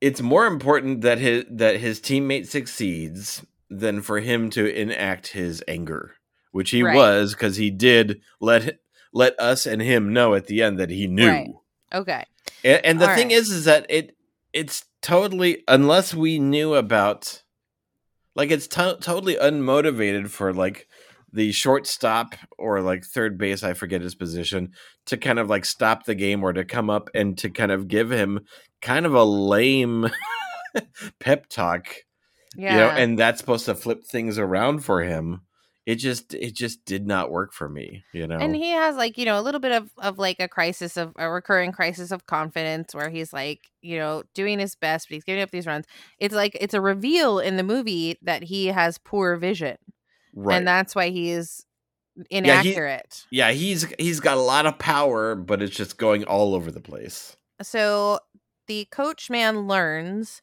[0.00, 5.62] it's more important that his that his teammate succeeds than for him to enact his
[5.66, 6.14] anger,
[6.52, 6.94] which he Right.
[6.94, 8.78] was because he did let
[9.12, 11.28] let us and him know at the end that he knew.
[11.28, 11.48] Right.
[11.94, 12.24] okay
[12.64, 13.36] And, and the All thing right.
[13.36, 14.16] is, is that it
[14.52, 17.42] it's totally unless we knew about,
[18.34, 20.88] like it's to- totally unmotivated for like
[21.36, 24.70] the shortstop or like third base, I forget his position,
[25.04, 27.88] to kind of like stop the game or to come up and to kind of
[27.88, 28.40] give him
[28.80, 30.06] kind of a lame
[31.20, 31.88] pep talk,
[32.56, 35.42] yeah you know, and that's supposed to flip things around for him.
[35.84, 38.38] It just it just did not work for me, you know.
[38.38, 41.12] and he has like you know a little bit of of like a crisis of
[41.16, 45.22] a recurring crisis of confidence where he's like you know doing his best but he's
[45.22, 45.84] giving up these runs
[46.18, 49.76] it's like it's a reveal in the movie that he has poor vision
[50.36, 50.56] right.
[50.56, 51.66] and that's why he is
[52.30, 56.54] he- inaccurate yeah, he's he's got a lot of power, but it's just going all
[56.54, 57.36] over the place.
[57.62, 58.20] so
[58.68, 60.40] the coach man learns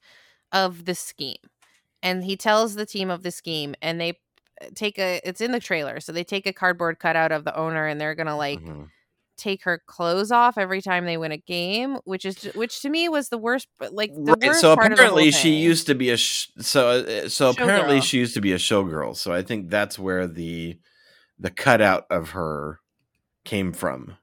[0.51, 1.37] of the scheme
[2.01, 4.11] and he tells the team of the scheme and they
[4.61, 7.55] uh, take a it's in the trailer so they take a cardboard cutout of the
[7.57, 8.89] owner and they're gonna like Mhm.
[9.37, 13.09] Take her clothes off every time they win a game which is which to me
[13.09, 15.87] was the worst but like the Right, worst so part of the apparently she used
[15.87, 19.15] to be a sh- so uh, so apparently she used to be a showgirl.
[19.15, 20.77] So I think that's where the
[21.39, 22.81] the cutout of her
[23.45, 24.17] came from.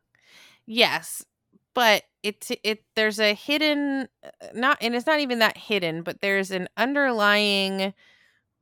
[0.67, 1.25] Yes,
[1.75, 6.21] but it it there's a hidden uh, not and it's not even that hidden, but
[6.21, 7.95] there's an underlying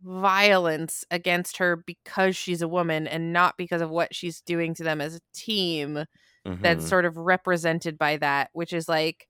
[0.02, 4.84] violence against her because she's a woman and not because of what she's doing to
[4.84, 6.04] them as a team
[6.62, 6.88] that's Mhm.
[6.88, 9.28] sort of represented by that, which is like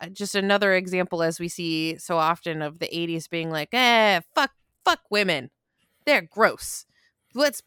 [0.00, 4.20] uh, just another example as we see so often of the 80s being like, "Eh,
[4.34, 4.50] fuck
[4.84, 5.50] fuck women.
[6.06, 6.86] They're gross.
[7.34, 7.62] Let's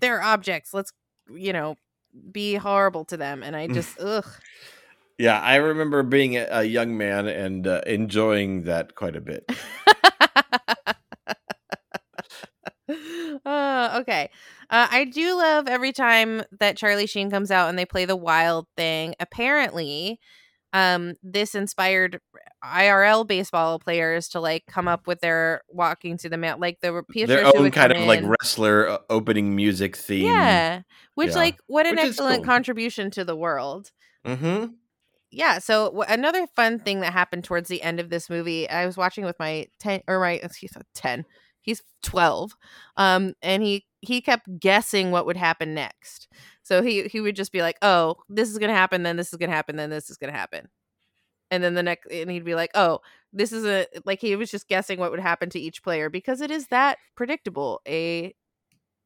[0.00, 0.72] they're objects.
[0.72, 0.92] Let's,
[1.34, 1.76] you know,
[2.32, 4.26] be horrible to them." And I just ugh.
[5.18, 9.50] Yeah, I remember being a, a young man and uh, enjoying that quite a bit.
[12.88, 14.30] uh, okay.
[14.70, 18.16] Uh, I do love every time that Charlie Sheen comes out and they play the
[18.16, 19.14] wild thing.
[19.20, 20.18] Apparently,
[20.72, 22.20] um, this inspired
[22.62, 27.02] IRL baseball players to like come up with their walking to the mount, like the
[27.14, 28.28] Their own kind of like in.
[28.28, 30.26] wrestller uh, opening music theme.
[30.26, 30.82] Yeah,
[31.14, 31.36] which Yeah.
[31.36, 32.44] like what an Which excellent cool.
[32.52, 33.92] contribution to the world.
[34.26, 34.72] Mm-hmm.
[35.30, 38.84] yeah so w- another fun thing that happened towards the end of this movie i
[38.84, 41.24] was watching with my 10 or my he's 10
[41.68, 42.56] he's 12
[42.96, 46.28] um and he he kept guessing what would happen next.
[46.62, 49.38] So he he would just be like oh this is gonna happen then this is
[49.38, 50.68] gonna happen then this is gonna happen.
[51.50, 53.00] And then the next and he'd be like oh
[53.32, 56.40] this is a like he was just guessing what would happen to each player because
[56.40, 57.80] it is that predictable.
[57.86, 58.34] A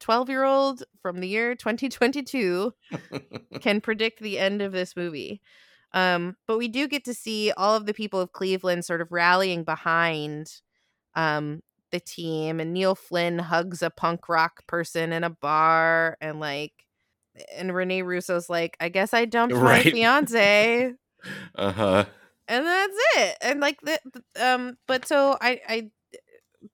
[0.00, 2.74] 12 year old from the year 2022
[3.60, 5.40] can predict the end of this movie.
[5.94, 9.12] Um, but we do get to see all of the people of Cleveland sort of
[9.12, 10.50] rallying behind
[11.14, 11.60] um,
[11.92, 16.72] the team, and Neil Flynn hugs a punk rock person in a bar, and like,
[17.54, 19.62] and Renee Russo's like, "I guess I dumped Right.
[19.62, 20.94] my fiance,"
[21.54, 22.04] Uh huh.
[22.48, 23.38] and that's it.
[23.40, 23.98] And like the
[24.40, 25.90] um, but so I I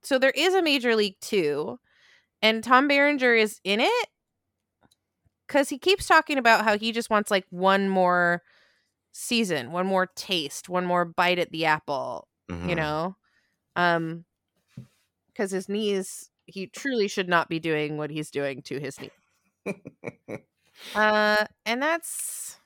[0.02, 1.78] so there is a Major League too,
[2.42, 4.08] and Tom Berenger is in it
[5.46, 8.42] because he keeps talking about how he just wants like one more
[9.12, 12.28] season, one more taste, one more bite at the apple,
[12.62, 12.76] you Mhm.
[12.76, 13.16] know,
[13.76, 14.24] um,
[15.38, 19.12] because his knees, he truly should not be doing what he's doing to his knee.
[20.96, 22.56] uh, and that's.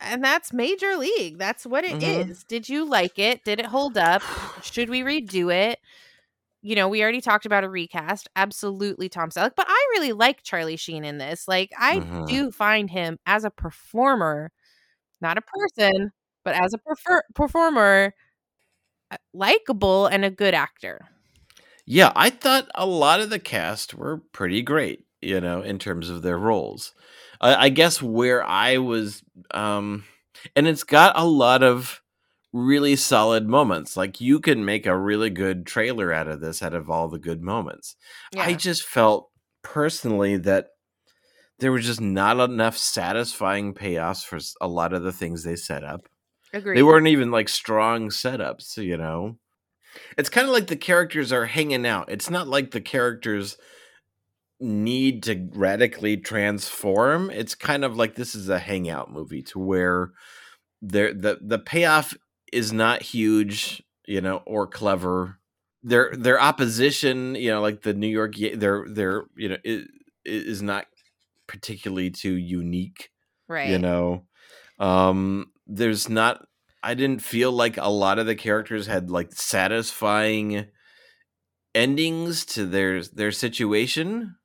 [0.00, 1.38] And that's Major League.
[1.38, 2.44] That's what it is.
[2.44, 2.46] Mhm.
[2.46, 3.44] Did you like it?
[3.44, 4.22] Did it hold up?
[4.62, 5.80] Should we redo it?
[6.62, 8.28] you know, we already talked about a recast.
[8.36, 9.52] Absolutely Tom Selleck.
[9.56, 11.48] But I really like Charlie Sheen in this.
[11.48, 12.26] Like, I Mhm.
[12.28, 14.52] do find him as a performer,
[15.20, 16.12] not a person,
[16.44, 18.14] but as a prefer- performer,
[19.10, 21.08] uh, likable and a good actor.
[21.92, 26.08] Yeah, I thought a lot of the cast were pretty great, you know, in terms
[26.08, 26.94] of their roles.
[27.40, 30.04] I, I guess where I was, um,
[30.54, 32.00] and it's got a lot of
[32.52, 33.96] really solid moments.
[33.96, 37.18] Like you can make a really good trailer out of this, out of all the
[37.18, 37.96] good moments.
[38.36, 39.28] I just felt
[39.64, 40.68] personally that
[41.58, 45.82] there was just not enough satisfying payoffs for a lot of the things they set
[45.82, 46.06] up.
[46.52, 46.76] Agreed.
[46.76, 49.38] They weren't even like strong setups, you know.
[50.16, 52.10] It's kind of like the characters are hanging out.
[52.10, 53.56] It's not like the characters
[54.58, 57.30] need to radically transform.
[57.30, 60.12] It's kind of like this is a hangout movie to where
[60.82, 62.14] there the the payoff
[62.52, 65.38] is not huge, you know, or clever.
[65.82, 69.86] Their their opposition, you know, like the New York, their their you know is,
[70.24, 70.86] is not
[71.50, 73.10] particularly too unique
[73.50, 73.68] right.
[73.68, 74.24] you know
[74.78, 76.46] um there's not
[76.82, 80.66] i didn't feel like a lot of the characters had like satisfying
[81.74, 84.36] endings to their their situation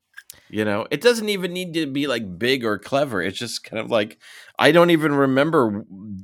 [0.50, 0.86] you know?
[0.92, 3.22] It doesn't even need to be like big or clever.
[3.22, 4.20] It's just kind of like
[4.58, 5.84] i don't even remember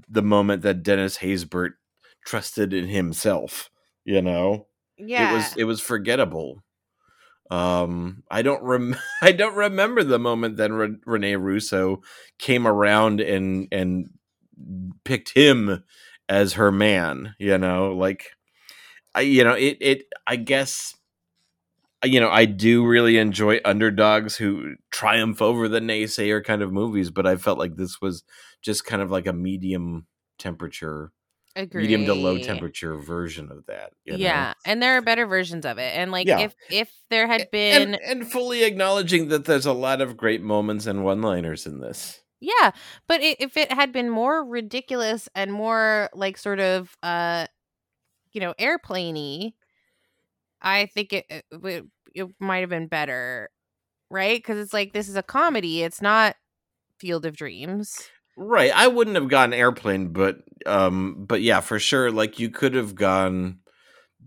[0.10, 1.72] the moment that dennis haysbert
[2.26, 3.70] trusted in himself
[4.06, 4.68] you know?
[4.98, 5.32] Yeah.
[5.32, 6.64] it was it was forgettable.
[7.50, 12.02] Um i don't rem i don't remember the moment that Re- renee russo
[12.40, 14.10] came around and and
[15.04, 15.84] picked him
[16.32, 18.32] as her man you know like
[19.14, 20.96] i you know it it i guess
[22.04, 26.72] uh, you know i do really enjoy underdogs who triumph over the naysayer kind of
[26.72, 28.24] movies but i felt like this was
[28.62, 30.08] just kind of like a medium
[30.40, 31.12] temperature
[31.74, 34.20] medium to low temperature version of that you know?
[34.20, 35.96] Yeah, and there are better versions of it.
[35.96, 36.40] And like Yeah.
[36.40, 40.42] if if there had been and, and fully acknowledging that there's a lot of great
[40.42, 42.21] moments and one-liners in this.
[42.42, 42.72] Yeah,
[43.08, 47.46] but i if it had been more ridiculous and more like sort of uh
[48.34, 49.54] you know, airplaney,
[50.62, 53.50] I think it it, it might have been better,
[54.10, 54.44] right?
[54.44, 56.36] Cuz it's like this is a comedy, it's not
[57.00, 58.12] Field of Dreams.
[58.38, 58.72] Right.
[58.74, 62.96] I wouldn't have gone airplane, but um but yeah, for sure like you could have
[62.96, 63.60] gone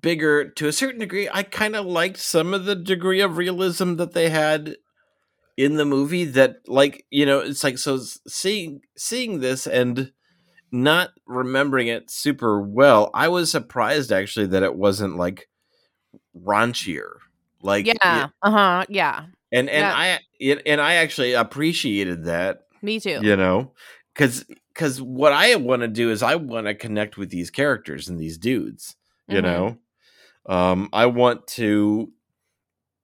[0.00, 1.28] bigger to a certain degree.
[1.32, 4.76] I kind of liked some of the degree of realism that they had
[5.56, 10.12] in the movie that like you know it's like so seeing seeing this and
[10.72, 15.48] not remembering it super well i was surprised actually that it wasn't like
[16.36, 17.10] raunchier
[17.62, 18.28] like it- yeah.
[18.42, 18.84] Uh huh.
[18.88, 19.26] Yeah.
[19.52, 19.94] and and Yeah.
[19.96, 23.20] i it, and i actually appreciated that Me too.
[23.22, 23.72] you know
[24.14, 28.08] because because what i want to do is i want to connect with these characters
[28.08, 28.96] and these dudes
[29.28, 29.42] you Mhm.
[29.44, 29.78] know
[30.46, 32.10] um i want to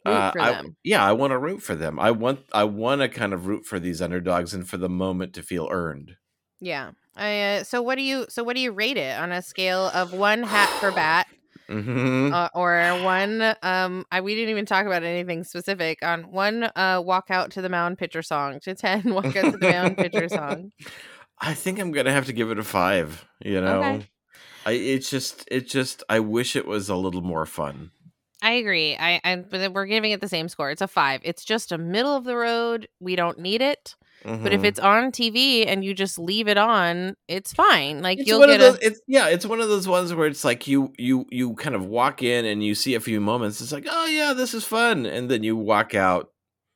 [0.07, 3.33] uh, I- yeah i want to root for them i want i want to kind
[3.33, 6.17] of root for these underdogs and for the moment to feel earned
[6.61, 6.93] Yeah.
[7.17, 9.87] I, uh, so what do you so what do you rate it on a scale
[9.95, 11.27] of one hat for bat
[11.69, 12.33] Mhm.
[12.33, 17.01] uh, or one um I we didn't even talk about anything specific on one uh
[17.05, 20.29] walk out to the mound pitcher song to 10 walk out to the mound pitcher
[20.29, 20.73] song.
[21.41, 24.07] i think i'm gonna have to give it a five you know Okay.
[24.67, 27.91] i it's just it just i wish it was a little more fun
[28.43, 28.97] I agree.
[28.99, 30.71] I I we're giving it the same score.
[30.71, 31.21] It's a 5.
[31.25, 32.89] It's just a middle of the road.
[33.01, 33.97] We don't need it.
[34.23, 34.65] But if Mhm.
[34.67, 38.03] it's on TV and you just leave it on, it's fine.
[38.03, 40.13] Like it's you'll one get of those, a it's yeah it's one of those ones
[40.13, 43.19] where it's like you you you kind of walk in and you see a few
[43.21, 46.31] moments it's like oh yeah this is fun and then you walk out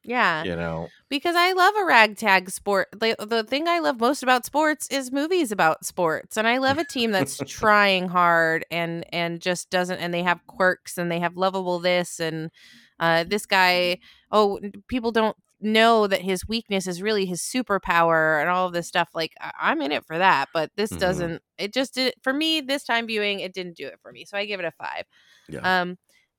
[0.04, 0.42] yeah.
[0.44, 2.88] you know because I love a ragtag sport.
[2.90, 6.76] The, the thing I love most about sports is movies about sports, and I love
[6.78, 9.98] a team that's trying hard and and just doesn't.
[10.00, 12.50] And they have quirks and they have lovable this and
[12.98, 13.98] uh, this guy.
[14.32, 14.58] Oh,
[14.88, 19.10] people don't know that his weakness is really his superpower and all of this stuff.
[19.14, 20.98] Like I- I'm in it for that, but this Mhm.
[20.98, 21.42] doesn't.
[21.58, 23.38] It just did for me this time viewing.
[23.38, 25.04] It didn't do it for me, so I give it a five.
[25.48, 25.96] yeah Um,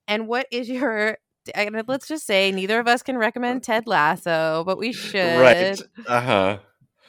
[0.07, 1.17] and what is your?
[1.88, 5.38] Let's just say neither of us can recommend Ted Lasso, but we should.
[5.39, 6.58] right uh-huh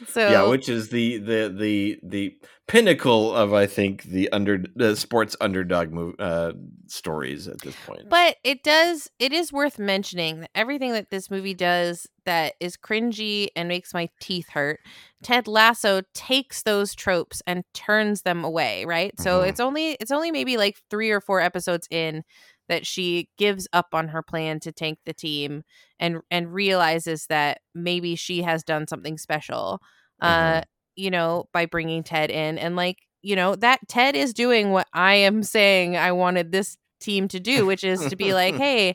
[0.09, 2.37] So yeah which is the the the the
[2.69, 6.53] pinnacle of i think the under the sports underdog move uh
[6.87, 9.09] stories at this point but it does.
[9.19, 13.93] It is worth mentioning that everything that this movie does that is cringy and makes
[13.95, 14.79] my teeth hurt.
[15.23, 18.85] Ted Lasso takes those tropes and turns them away.
[18.85, 19.19] Right.
[19.19, 19.49] So Mhm.
[19.49, 22.23] it's only it's only maybe like three or four episodes in
[22.69, 25.63] that she gives up on her plan to tank the team
[26.01, 29.81] and and realizes that maybe she has done something special
[30.21, 30.65] uh Mhm.
[30.97, 32.59] you know by bringing ted in.
[32.59, 36.77] And like you know that ted is doing what i am saying i wanted this
[37.01, 38.95] team to do which is to be like hey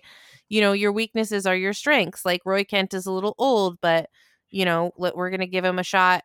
[0.49, 2.25] you know your weaknesses are your strengths.
[2.25, 4.09] Like roy kent is a little old but
[4.49, 6.23] you know we're gonna give him a shot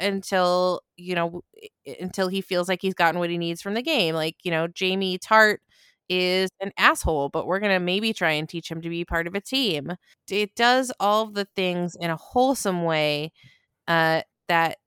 [0.00, 1.42] until you know
[2.00, 4.14] until he feels like he's gotten what he needs from the game.
[4.14, 5.58] Like you know jamie tartt
[6.08, 9.34] is an asshole but we're gonna maybe try and teach him to be part of
[9.34, 9.92] a team.
[10.30, 13.32] It does all of the things in a wholesome way
[13.88, 14.78] uh that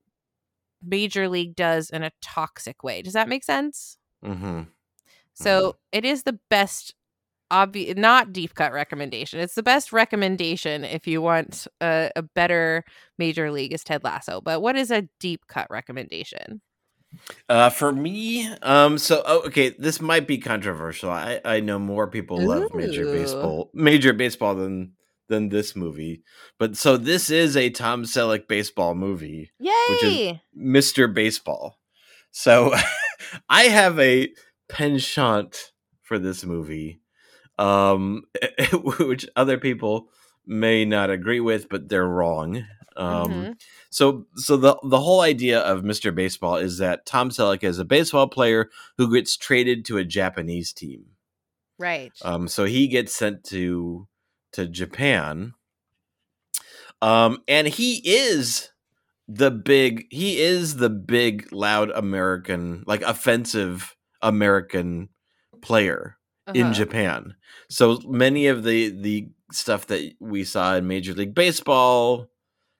[0.84, 3.02] major league does in a toxic way.
[3.02, 3.98] Does that make sense?
[4.24, 4.62] Mm-hmm.
[5.34, 6.94] so it is the best
[7.50, 9.40] obvious not deep cut recommendation.
[9.40, 12.84] It's the best recommendation if you want a, a better
[13.18, 16.60] major league is ted lasso but what is a deep cut recommendation
[17.48, 21.10] Uh, for me, um, so oh, okay, this might be controversial.
[21.10, 24.92] I I know more people love Major Baseball, Major Baseball than
[25.28, 26.22] than this movie,
[26.58, 31.78] but so this is a Tom Selleck baseball movie, Which is- yay Mister Baseball.
[32.30, 32.74] So
[33.48, 34.32] I have a
[34.68, 37.00] penchant for this movie,
[37.58, 38.24] um,
[38.98, 40.08] which other people
[40.46, 42.64] may not agree with, but they're wrong.
[42.96, 43.60] Um, Mhm.
[43.90, 46.10] so so the the whole idea of Mr.
[46.14, 50.72] Baseball is that Tom Selleck is a baseball player who gets traded to a Japanese
[50.72, 51.06] team.
[51.78, 54.08] right Um, so he gets sent to
[54.52, 55.54] to Japan.
[57.00, 58.70] Um, and he is
[59.28, 65.08] the big he is the big loud American, like offensive American
[65.62, 66.18] player
[66.54, 66.74] in Uh-huh.
[66.74, 67.34] Japan.
[67.70, 72.28] So many of the the stuff that we saw in Major League Baseball,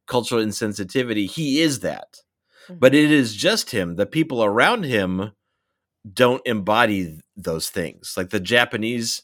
[0.07, 2.23] cultural insensitivity, he is that.
[2.69, 2.79] Mm-hmm.
[2.79, 3.97] But it is just him.
[3.97, 5.33] The people around him
[6.13, 8.15] don't embody those things.
[8.17, 9.23] Like the Japanese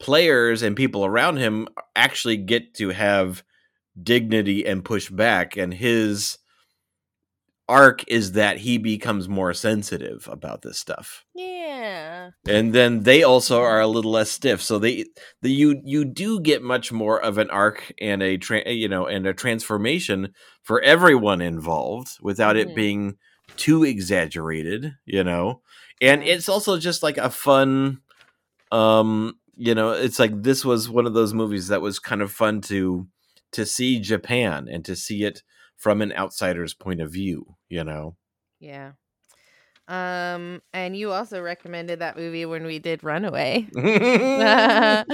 [0.00, 3.42] players and people around him actually get to have
[4.00, 6.38] dignity and push back and his
[7.68, 11.63] arc is that he becomes more sensitive about this stuff yeah
[12.46, 14.62] and then they also are a little less stiff.
[14.62, 15.06] So they
[15.42, 19.06] the you you do get much more of an arc and a tra- you know
[19.06, 23.16] and a transformation for everyone involved without it being
[23.56, 25.62] too exaggerated you know?
[26.00, 28.00] And it's also just like a fun
[28.72, 32.32] um you know it's like this was one of those movies that was kind of
[32.32, 33.06] fun to
[33.52, 35.42] to see japan and to see it
[35.76, 38.16] from an outsider's point of view you know?
[38.58, 38.92] Yeah
[39.88, 45.04] um and you also recommended that movie when we did runaway i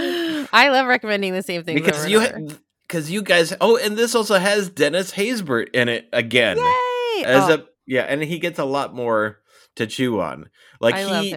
[0.71, 2.21] love recommending the same things because you
[2.87, 3.55] because you guys.
[3.61, 7.25] Oh, and this also has Dennis Haysbert in it again Yay!
[7.25, 9.39] as Oh, a yeah, and he gets a lot more
[9.77, 10.51] to chew on.
[10.81, 11.37] Like I he,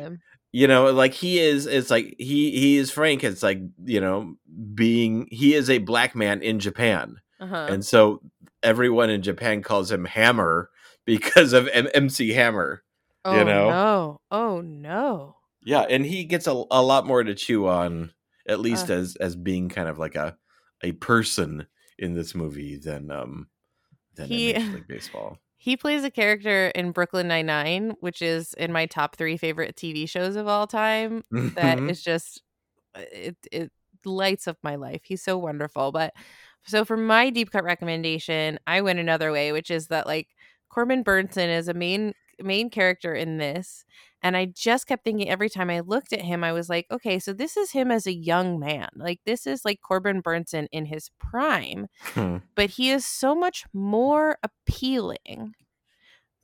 [0.52, 1.68] you know, like he is.
[1.68, 3.24] It's like he he is Frank.
[3.24, 4.36] It's like you know,
[4.74, 7.68] being he is a black man in Japan, Uh-huh.
[7.70, 8.22] and so
[8.64, 10.72] everyone in Japan calls him Hammer
[11.06, 12.82] because of M- MC Hammer.
[13.26, 13.70] Oh you know?
[13.70, 14.22] no.
[14.32, 15.36] Oh no.
[15.66, 18.12] Yeah, and he gets a, a lot more to chew on,
[18.48, 18.96] at least Uh.
[18.96, 20.38] as as being kind of like a
[20.84, 21.68] a person
[21.98, 23.48] in this movie than um
[24.16, 25.38] than He- in Major League Baseball.
[25.58, 29.78] He plays a character in Brooklyn Nine Nine, which is in my top three favorite
[29.78, 31.24] TV shows of all time.
[31.56, 32.04] That Mhm.
[32.04, 32.42] just
[32.96, 33.38] uh, it.
[33.52, 33.72] It
[34.06, 35.02] lights up my life.
[35.06, 35.94] He's so wonderful.
[35.94, 36.14] But
[36.66, 40.28] so for my deep cut recommendation, I went another way, which is that like
[40.70, 43.86] Corbin Bernsen is a main main character in this,
[44.22, 47.20] and I just kept thinking every time I looked at him, I was like, okay,
[47.20, 48.90] so this is him as a young man.
[48.96, 52.38] Like this is like Corbin Bernsen in his prime Hmm.
[52.56, 55.54] but he is so much more appealing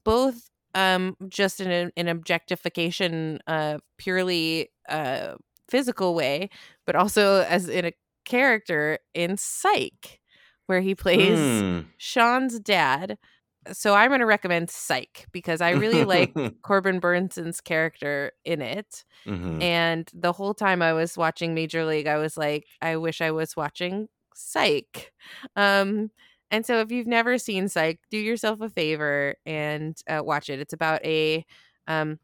[0.03, 5.35] both um just in an, an objectification uh purely uh
[5.69, 6.49] physical way
[6.85, 7.93] but also as in a
[8.25, 10.19] character in psych
[10.67, 11.81] where he plays Hmm.
[11.97, 13.17] sean's dad
[13.73, 19.03] so i'm going to recommend psych because i really like corbin bernsen's character in it
[19.25, 19.61] Mhm.
[19.61, 23.31] and the whole time I was watching Major League, I was like, I wish I
[23.31, 25.11] was watching Psych.
[25.57, 26.09] Um,
[26.51, 30.59] and so if you've never seen Psych, do yourself a favor and uh, watch it.
[30.59, 31.45] It's about a,
[31.87, 32.17] um,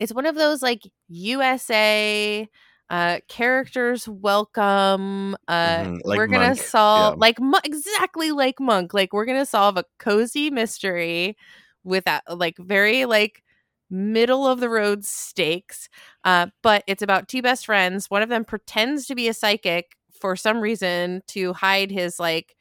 [0.00, 2.48] it's one of those like USA
[2.90, 7.18] uh characters welcome uh Mhm, like we're gonna Monk, solve yeah.
[7.18, 11.36] like Mo- exactly like monk like we're gonna solve a cozy mystery
[11.84, 13.42] with that like very like
[13.90, 15.88] middle of the road stakes
[16.24, 18.06] uh, but it's about two best friends.
[18.10, 22.54] One of them pretends to be a psychic for some reason to hide his like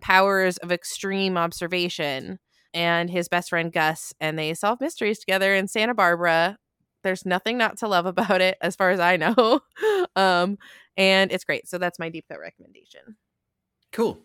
[0.00, 2.38] powers of extreme observation,
[2.72, 6.56] and his best friend Gus, and they solve mysteries together in Santa Barbara.
[7.02, 9.60] There's nothing not to love about it, as far as I know.
[10.16, 10.58] um,
[10.96, 11.68] and it's great.
[11.68, 13.16] So that's my deep cut recommendation.
[13.92, 14.18] Cool.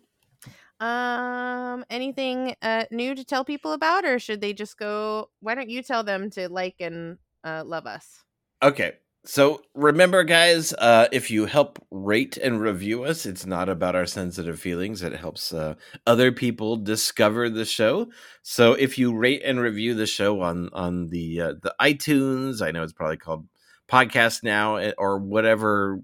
[0.79, 5.29] Um, anything uh new to tell people about, or should they just go?
[5.39, 8.23] Why don't you tell them to like and uh, love us?
[8.61, 8.93] Okay.
[9.27, 14.05] So remember, guys, uh, if you help rate and review us, it's not about our
[14.05, 15.01] sensitive feelings.
[15.01, 15.73] It helps uh,
[16.05, 18.07] other people discover the show.
[18.43, 22.69] So if you rate and review the show on on the uh, the iTunes, I
[22.69, 23.47] know it's probably called
[23.89, 26.01] podcast now eh, or whatever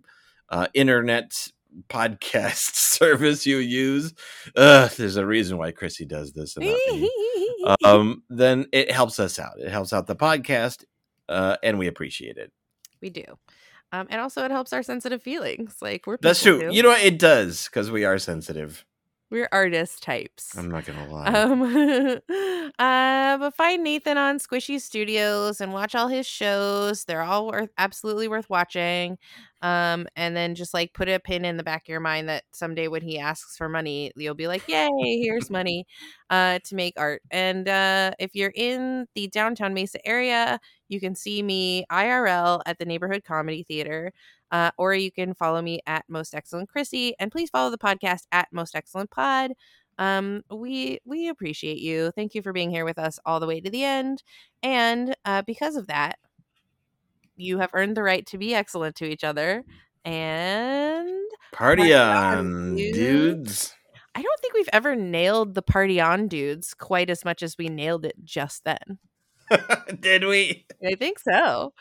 [0.49, 1.47] uh, internet
[1.89, 4.15] podcast service you use.
[4.55, 6.57] There's a reason why Chrissy does this.
[7.84, 9.59] Um, then it helps us out.
[9.59, 10.84] It helps out the podcast,
[11.30, 12.51] uh, and we appreciate it.
[13.02, 13.24] We do.
[13.91, 15.78] Um, and also it helps our sensitive feelings.
[15.82, 16.60] Like we're That's true.
[16.60, 16.70] too.
[16.72, 17.04] You know what?
[17.04, 18.86] It does because we are sensitive.
[19.32, 20.57] We're artist types.
[20.57, 21.25] I'm not gonna lie.
[21.27, 21.61] Um,
[22.79, 27.05] uh, but find Nathan on Squishy Studios and watch all his shows.
[27.05, 29.17] They're all worth absolutely worth watching.
[29.61, 32.43] Um, and then just like put a pin in the back of your mind that
[32.51, 34.89] someday when he asks for money, you'll be like, "Yay,
[35.21, 35.86] here's money,"
[36.29, 37.21] uh, to make art.
[37.32, 40.59] And uh, if you're in the downtown Mesa area,
[40.89, 44.11] you can see me IRL at the Neighborhood Comedy Theater.
[44.52, 48.24] Uh, or you can follow me at Most Excellent Chrissy, and please follow the podcast
[48.32, 49.54] at Most Excellent Pod
[49.97, 53.60] um we we appreciate you thank you for being here with us all the way
[53.62, 54.24] to the end
[54.64, 56.18] and uh because of that
[57.36, 59.64] you have earned the right to be excellent to each other
[60.04, 61.08] and
[61.52, 62.93] Party on, on, dude.
[62.95, 63.76] dudes.
[64.16, 67.68] i don't think we've ever nailed the party on dudes quite as much as we
[67.68, 68.97] nailed it just then
[69.99, 70.66] Did we?
[70.84, 71.74] i think so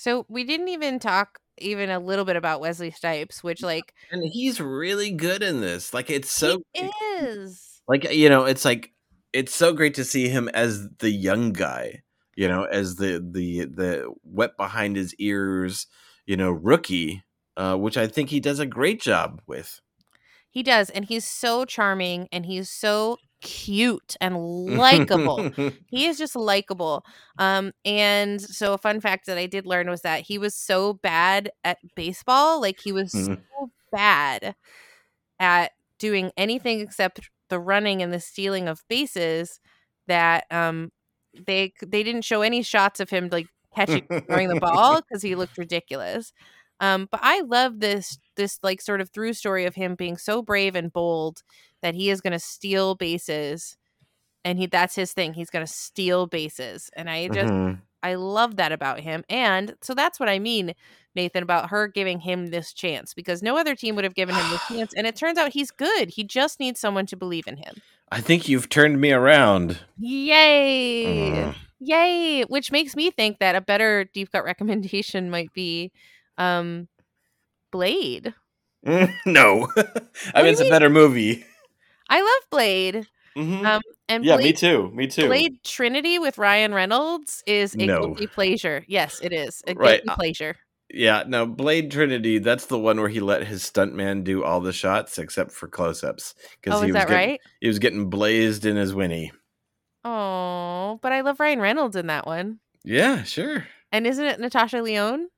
[0.00, 4.22] So we didn't even talk even a little bit about Wesley Snipes, which like and
[4.32, 5.92] he's really good in this.
[5.92, 7.82] Like it's so is.
[7.86, 8.94] like you know, it's like
[9.34, 12.00] it's so great to see him as the young guy,
[12.34, 15.86] you know, as the the the wet behind his ears,
[16.24, 17.22] you know, rookie,
[17.58, 19.82] uh, which I think he does a great job with.
[20.48, 24.36] He does, and he's so charming and he's so cute and
[24.76, 25.46] likable.
[25.86, 27.04] he is just likable.
[27.38, 30.94] Um, and so a fun fact that I did learn was that he was so
[30.94, 33.42] bad at baseball, like he was Mhm.
[33.50, 34.54] so bad
[35.38, 39.60] at doing anything except the running and the stealing of bases
[40.06, 40.90] that um
[41.46, 45.34] they they didn't show any shots of him like catching throwing the ball because he
[45.34, 46.32] looked ridiculous.
[46.80, 50.42] Um, but I love this this like sort of through story of him being so
[50.42, 51.42] brave and bold
[51.82, 53.76] that he is going to steal bases,
[54.44, 55.34] and he that's his thing.
[55.34, 57.80] He's going to steal bases, and I just Mhm.
[58.02, 59.24] I love that about him.
[59.28, 60.72] And so that's what I mean,
[61.14, 64.50] Nathan, about her giving him this chance because no other team would have given him
[64.50, 64.94] this chance.
[64.96, 66.08] And it turns out he's good.
[66.08, 67.74] He just needs someone to believe in him.
[68.10, 69.80] I think you've turned me around.
[69.98, 71.04] Yay!
[71.30, 71.54] Mhm.
[71.80, 72.42] Yay!
[72.44, 75.92] Which makes me think that a better deep cut recommendation might be
[76.38, 76.88] um
[77.70, 78.34] Blade.
[78.82, 79.68] no,
[80.34, 81.44] I mean it's a better movie.
[82.10, 83.06] I love Blade.
[83.36, 83.64] Mhm.
[83.64, 84.90] Um and yeah, Blade, me too.
[84.92, 85.26] Me too.
[85.28, 88.00] Blade Trinity with Ryan Reynolds is a No.
[88.00, 88.84] guilty pleasure.
[88.88, 89.62] Yes, it is.
[89.66, 90.56] A Right, guilty uh, pleasure.
[90.92, 92.38] Yeah, no, Blade Trinity.
[92.38, 96.34] That's the one where he let his stuntman do all the shots except for close-ups
[96.66, 97.40] Oh, he is was that getting, right?
[97.60, 99.30] He was getting blazed in his Winnie.
[100.04, 102.58] Oh, but I love Ryan Reynolds in that one.
[102.82, 105.28] Yeah, sure, And isn't it Natasha Lyonne?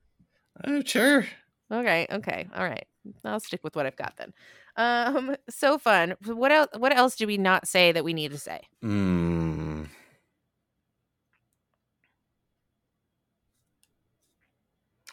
[0.65, 1.25] oh, sure.
[1.71, 2.85] Okay, okay, all right.
[3.25, 4.33] I'll stick with what I've got then.
[4.75, 6.15] Um, so fun.
[6.25, 6.69] What else?
[6.77, 8.61] What else do we not say that we need to say?
[8.83, 9.87] Mm.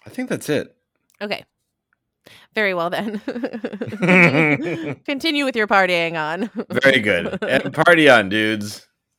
[0.06, 0.74] I think that's it.
[1.20, 1.44] Okay,
[2.54, 3.20] very well then.
[5.04, 6.50] Continue with your partying on.
[6.70, 7.38] Very good.
[7.42, 8.86] and party on, dudes.